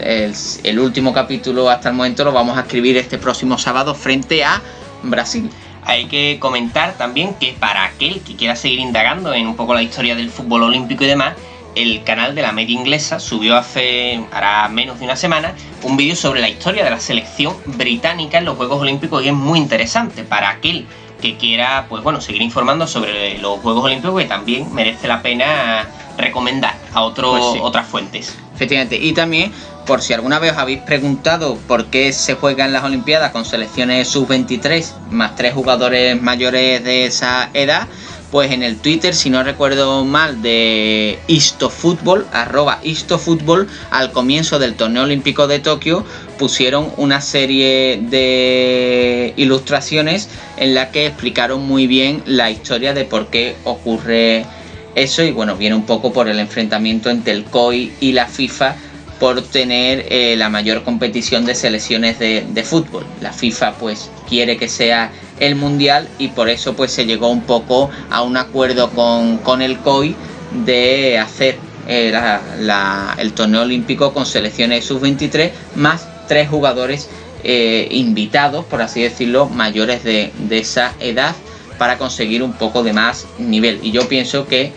el 0.64 0.78
último 0.78 1.14
capítulo 1.14 1.70
hasta 1.70 1.88
el 1.88 1.94
momento 1.94 2.24
lo 2.24 2.32
vamos 2.32 2.58
a 2.58 2.62
escribir 2.62 2.98
este 2.98 3.16
próximo 3.16 3.56
sábado 3.56 3.94
frente 3.94 4.44
a 4.44 4.60
Brasil. 5.02 5.48
Hay 5.90 6.04
que 6.04 6.38
comentar 6.38 6.94
también 6.96 7.34
que 7.34 7.52
para 7.52 7.82
aquel 7.82 8.20
que 8.20 8.36
quiera 8.36 8.54
seguir 8.54 8.78
indagando 8.78 9.34
en 9.34 9.48
un 9.48 9.56
poco 9.56 9.74
la 9.74 9.82
historia 9.82 10.14
del 10.14 10.30
fútbol 10.30 10.62
olímpico 10.62 11.02
y 11.02 11.08
demás, 11.08 11.34
el 11.74 12.04
canal 12.04 12.36
de 12.36 12.42
la 12.42 12.52
media 12.52 12.78
inglesa 12.78 13.18
subió 13.18 13.56
hace 13.56 14.20
hará 14.30 14.68
menos 14.68 15.00
de 15.00 15.06
una 15.06 15.16
semana 15.16 15.56
un 15.82 15.96
vídeo 15.96 16.14
sobre 16.14 16.40
la 16.40 16.48
historia 16.48 16.84
de 16.84 16.90
la 16.90 17.00
selección 17.00 17.56
británica 17.66 18.38
en 18.38 18.44
los 18.44 18.56
Juegos 18.56 18.80
Olímpicos 18.80 19.24
y 19.24 19.28
es 19.30 19.34
muy 19.34 19.58
interesante 19.58 20.22
para 20.22 20.50
aquel 20.50 20.86
que 21.20 21.36
quiera 21.36 21.86
pues 21.88 22.04
bueno 22.04 22.20
seguir 22.20 22.42
informando 22.42 22.86
sobre 22.86 23.38
los 23.38 23.58
Juegos 23.58 23.84
Olímpicos 23.84 24.16
que 24.16 24.28
también 24.28 24.72
merece 24.72 25.08
la 25.08 25.22
pena 25.22 25.88
recomendar 26.16 26.76
a 26.94 27.02
otros 27.02 27.40
pues 27.50 27.62
otras 27.62 27.88
fuentes. 27.88 28.38
Efectivamente, 28.54 28.96
y 28.96 29.12
también 29.12 29.52
por 29.90 30.02
si 30.02 30.12
alguna 30.12 30.38
vez 30.38 30.52
os 30.52 30.58
habéis 30.58 30.82
preguntado 30.82 31.58
por 31.66 31.86
qué 31.86 32.12
se 32.12 32.34
juegan 32.34 32.72
las 32.72 32.84
Olimpiadas 32.84 33.32
con 33.32 33.44
selecciones 33.44 34.06
sub-23 34.06 34.86
más 35.10 35.34
tres 35.34 35.52
jugadores 35.52 36.22
mayores 36.22 36.84
de 36.84 37.06
esa 37.06 37.50
edad, 37.54 37.88
pues 38.30 38.52
en 38.52 38.62
el 38.62 38.76
Twitter, 38.76 39.16
si 39.16 39.30
no 39.30 39.42
recuerdo 39.42 40.04
mal, 40.04 40.42
de 40.42 41.18
IstoFootball, 41.26 42.24
arroba 42.32 42.78
IstoFootball, 42.84 43.66
al 43.90 44.12
comienzo 44.12 44.60
del 44.60 44.76
torneo 44.76 45.02
olímpico 45.02 45.48
de 45.48 45.58
Tokio, 45.58 46.04
pusieron 46.38 46.92
una 46.96 47.20
serie 47.20 48.00
de 48.00 49.34
ilustraciones 49.36 50.28
en 50.56 50.76
la 50.76 50.92
que 50.92 51.06
explicaron 51.06 51.66
muy 51.66 51.88
bien 51.88 52.22
la 52.26 52.52
historia 52.52 52.94
de 52.94 53.06
por 53.06 53.26
qué 53.26 53.56
ocurre 53.64 54.46
eso 54.94 55.24
y 55.24 55.32
bueno, 55.32 55.56
viene 55.56 55.74
un 55.74 55.84
poco 55.84 56.12
por 56.12 56.28
el 56.28 56.38
enfrentamiento 56.38 57.10
entre 57.10 57.32
el 57.32 57.42
COI 57.42 57.92
y 58.00 58.12
la 58.12 58.26
FIFA 58.26 58.76
por 59.20 59.42
tener 59.42 60.06
eh, 60.08 60.34
la 60.36 60.48
mayor 60.48 60.82
competición 60.82 61.44
de 61.44 61.54
selecciones 61.54 62.18
de, 62.18 62.64
fútbol. 62.64 63.04
La 63.20 63.32
FIFA 63.32 63.74
pues 63.74 64.10
quiere 64.26 64.56
que 64.56 64.68
sea 64.68 65.12
el 65.38 65.54
mundial 65.56 66.08
y 66.18 66.28
por 66.28 66.48
eso 66.48 66.74
pues 66.74 66.90
se 66.90 67.04
llegó 67.04 67.28
un 67.28 67.42
poco 67.42 67.90
a 68.10 68.22
un 68.22 68.38
acuerdo 68.38 68.90
con, 68.90 69.62
el 69.62 69.78
COI 69.78 70.16
de 70.64 71.18
hacer 71.18 71.58
eh, 71.86 72.12
el 73.18 73.32
torneo 73.34 73.62
olímpico 73.62 74.12
con 74.14 74.24
selecciones 74.24 74.86
sub-23 74.86 75.50
más 75.76 76.08
tres 76.26 76.48
jugadores 76.48 77.10
eh, 77.44 77.88
invitados, 77.90 78.64
por 78.64 78.80
así 78.80 79.02
decirlo, 79.02 79.48
mayores 79.50 80.02
de, 80.02 80.32
de 80.48 80.58
esa 80.58 80.94
edad 80.98 81.34
para 81.76 81.98
conseguir 81.98 82.42
un 82.42 82.54
poco 82.54 82.82
de 82.82 82.94
más 82.94 83.26
nivel. 83.38 83.80
Y 83.82 83.90
yo 83.90 84.08
pienso 84.08 84.46
que 84.46 84.72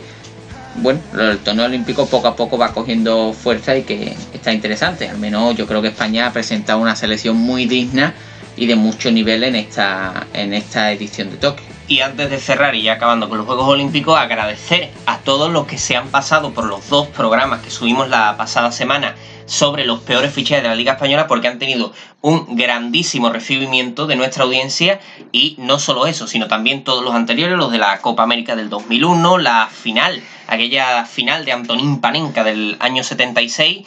bueno, 0.76 1.00
el 1.20 1.40
torneo 1.40 1.66
olímpico 1.66 2.06
poco 2.08 2.28
a 2.28 2.36
poco 2.36 2.58
va 2.58 2.74
cogiendo 2.74 3.34
fuerza 3.34 3.76
y 3.76 3.84
que 3.84 4.16
está 4.34 4.54
interesante. 4.54 5.08
Al 5.08 5.18
menos 5.18 5.56
yo 5.56 5.68
creo 5.68 5.82
que 5.82 5.90
España 5.90 6.28
ha 6.28 6.34
presentado 6.34 6.80
una 6.80 6.96
selección 6.96 7.38
muy 7.38 7.66
digna 7.66 8.14
y 8.56 8.68
de 8.68 8.76
mucho 8.76 9.12
nivel 9.12 9.44
en 9.44 9.56
esta, 9.56 10.28
en 10.34 10.54
esta 10.54 10.92
edición 10.92 11.32
de 11.32 11.38
Tokio. 11.38 11.66
Y 11.88 12.00
antes 12.00 12.30
de 12.30 12.40
cerrar 12.40 12.76
y 12.76 12.84
ya 12.84 12.94
acabando 12.94 13.28
con 13.28 13.38
los 13.38 13.46
Juegos 13.46 13.68
Olímpicos, 13.68 14.18
agradecer 14.18 14.90
a 15.06 15.18
todos 15.20 15.52
los 15.52 15.68
que 15.68 15.78
se 15.78 15.98
han 15.98 16.08
pasado 16.08 16.54
por 16.54 16.66
los 16.66 16.88
dos 16.90 17.08
programas 17.08 17.62
que 17.62 17.70
subimos 17.70 18.10
la 18.10 18.38
pasada 18.38 18.72
semana 18.72 19.16
sobre 19.46 19.86
los 19.86 20.00
peores 20.00 20.34
fichajes 20.34 20.64
de 20.64 20.70
la 20.70 20.76
Liga 20.76 20.94
Española 20.94 21.28
porque 21.28 21.50
han 21.50 21.60
tenido 21.60 21.92
un 22.22 22.56
grandísimo 22.56 23.30
recibimiento 23.30 24.08
de 24.08 24.16
nuestra 24.16 24.46
audiencia 24.46 25.02
y 25.34 25.56
no 25.60 25.78
solo 25.78 26.08
eso, 26.08 26.26
sino 26.26 26.48
también 26.48 26.86
todos 26.86 27.04
los 27.04 27.14
anteriores, 27.14 27.58
los 27.58 27.72
de 27.72 27.80
la 27.80 28.00
Copa 28.00 28.24
América 28.24 28.56
del 28.56 28.70
2001, 28.70 29.38
la 29.40 29.68
final, 29.68 30.24
aquella 30.54 31.06
final 31.06 31.46
de 31.46 31.52
Antonín 31.52 32.00
Panenka 32.00 32.44
del 32.44 32.78
año 32.80 33.04
76, 33.04 33.86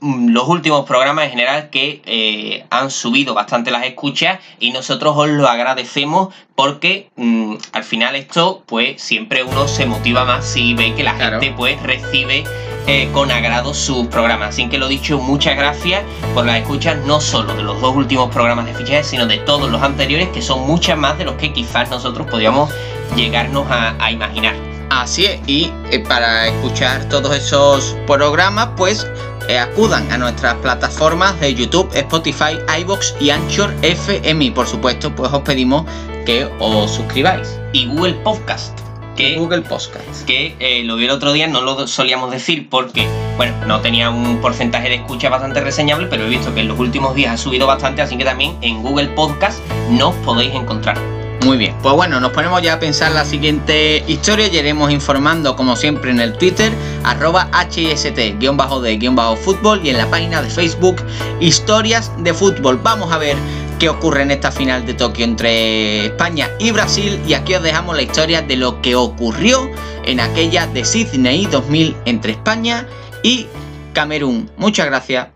mm, 0.00 0.28
los 0.30 0.48
últimos 0.48 0.86
programas 0.86 1.24
en 1.26 1.30
general 1.30 1.70
que 1.70 2.02
eh, 2.06 2.64
han 2.70 2.90
subido 2.90 3.34
bastante 3.34 3.70
las 3.70 3.84
escuchas 3.84 4.38
y 4.60 4.70
nosotros 4.70 5.14
os 5.16 5.28
lo 5.28 5.48
agradecemos 5.48 6.34
porque 6.54 7.10
mm, 7.16 7.54
al 7.72 7.84
final 7.84 8.16
esto 8.16 8.62
pues 8.66 9.00
siempre 9.02 9.44
uno 9.44 9.68
se 9.68 9.86
motiva 9.86 10.24
más 10.24 10.44
si 10.46 10.74
ve 10.74 10.94
que 10.94 11.02
la 11.02 11.14
gente 11.14 11.52
pues 11.56 11.80
recibe 11.82 12.44
eh, 12.86 13.08
con 13.12 13.30
agrado 13.30 13.72
sus 13.72 14.06
programas. 14.08 14.50
Así 14.50 14.68
que 14.68 14.76
lo 14.76 14.88
dicho, 14.88 15.18
muchas 15.18 15.56
gracias 15.56 16.02
por 16.34 16.44
las 16.44 16.56
escuchas, 16.56 16.98
no 17.06 17.18
solo 17.18 17.54
de 17.54 17.62
los 17.62 17.80
dos 17.80 17.96
últimos 17.96 18.30
programas 18.30 18.66
de 18.66 18.74
fichajes, 18.74 19.06
sino 19.06 19.26
de 19.26 19.38
todos 19.38 19.70
los 19.70 19.82
anteriores, 19.82 20.28
que 20.28 20.42
son 20.42 20.66
muchas 20.66 20.98
más 20.98 21.16
de 21.16 21.24
los 21.24 21.36
que 21.36 21.52
quizás 21.52 21.88
nosotros 21.88 22.26
podíamos 22.26 22.70
llegarnos 23.16 23.66
a, 23.70 24.10
imaginar. 24.10 24.73
Así 24.90 25.26
es, 25.26 25.40
y 25.46 25.72
eh, 25.90 26.00
para 26.00 26.48
escuchar 26.48 27.08
todos 27.08 27.34
esos 27.36 27.96
programas, 28.06 28.70
pues 28.76 29.06
eh, 29.48 29.58
acudan 29.58 30.10
a 30.10 30.18
nuestras 30.18 30.54
plataformas 30.56 31.38
de 31.40 31.54
YouTube, 31.54 31.88
Spotify, 31.94 32.58
iBox 32.80 33.14
y 33.20 33.30
Anchor 33.30 33.74
FM. 33.82 34.44
Y 34.44 34.50
por 34.50 34.66
supuesto, 34.66 35.14
pues 35.14 35.32
os 35.32 35.42
pedimos 35.42 35.84
que 36.24 36.48
os 36.58 36.90
suscribáis. 36.90 37.58
Y 37.72 37.86
Google 37.86 38.14
Podcast 38.24 38.78
que, 39.16 39.36
Google 39.36 39.62
Podcast. 39.62 40.24
Que 40.26 40.56
eh, 40.58 40.84
lo 40.84 40.96
vi 40.96 41.04
el 41.04 41.10
otro 41.10 41.32
día, 41.32 41.46
no 41.46 41.60
lo 41.60 41.86
solíamos 41.86 42.30
decir 42.30 42.68
porque, 42.68 43.06
bueno, 43.36 43.54
no 43.66 43.80
tenía 43.80 44.10
un 44.10 44.40
porcentaje 44.40 44.88
de 44.88 44.96
escucha 44.96 45.28
bastante 45.28 45.60
reseñable, 45.60 46.06
pero 46.08 46.24
he 46.24 46.28
visto 46.28 46.54
que 46.54 46.60
en 46.60 46.68
los 46.68 46.78
últimos 46.78 47.14
días 47.14 47.34
ha 47.34 47.36
subido 47.36 47.66
bastante, 47.66 48.02
así 48.02 48.16
que 48.16 48.24
también 48.24 48.56
en 48.60 48.82
Google 48.82 49.08
Podcast 49.08 49.60
nos 49.90 50.14
podéis 50.16 50.54
encontrar. 50.54 51.23
Muy 51.44 51.58
bien, 51.58 51.76
pues 51.82 51.94
bueno, 51.94 52.20
nos 52.20 52.32
ponemos 52.32 52.62
ya 52.62 52.72
a 52.72 52.78
pensar 52.78 53.12
la 53.12 53.26
siguiente 53.26 54.02
historia 54.08 54.46
y 54.46 54.56
iremos 54.56 54.90
informando 54.90 55.56
como 55.56 55.76
siempre 55.76 56.10
en 56.10 56.18
el 56.18 56.32
Twitter, 56.38 56.72
arroba 57.04 57.50
HIST-de-fútbol 57.52 59.80
y 59.84 59.90
en 59.90 59.98
la 59.98 60.06
página 60.06 60.40
de 60.40 60.48
Facebook, 60.48 60.96
Historias 61.40 62.10
de 62.16 62.32
Fútbol. 62.32 62.80
Vamos 62.82 63.12
a 63.12 63.18
ver 63.18 63.36
qué 63.78 63.90
ocurre 63.90 64.22
en 64.22 64.30
esta 64.30 64.50
final 64.50 64.86
de 64.86 64.94
Tokio 64.94 65.26
entre 65.26 66.06
España 66.06 66.48
y 66.58 66.70
Brasil 66.70 67.20
y 67.28 67.34
aquí 67.34 67.54
os 67.54 67.62
dejamos 67.62 67.94
la 67.94 68.02
historia 68.02 68.40
de 68.40 68.56
lo 68.56 68.80
que 68.80 68.96
ocurrió 68.96 69.70
en 70.06 70.20
aquella 70.20 70.66
de 70.66 70.82
Sydney 70.82 71.44
2000 71.44 71.94
entre 72.06 72.32
España 72.32 72.86
y 73.22 73.48
Camerún. 73.92 74.50
Muchas 74.56 74.86
gracias 74.86 75.33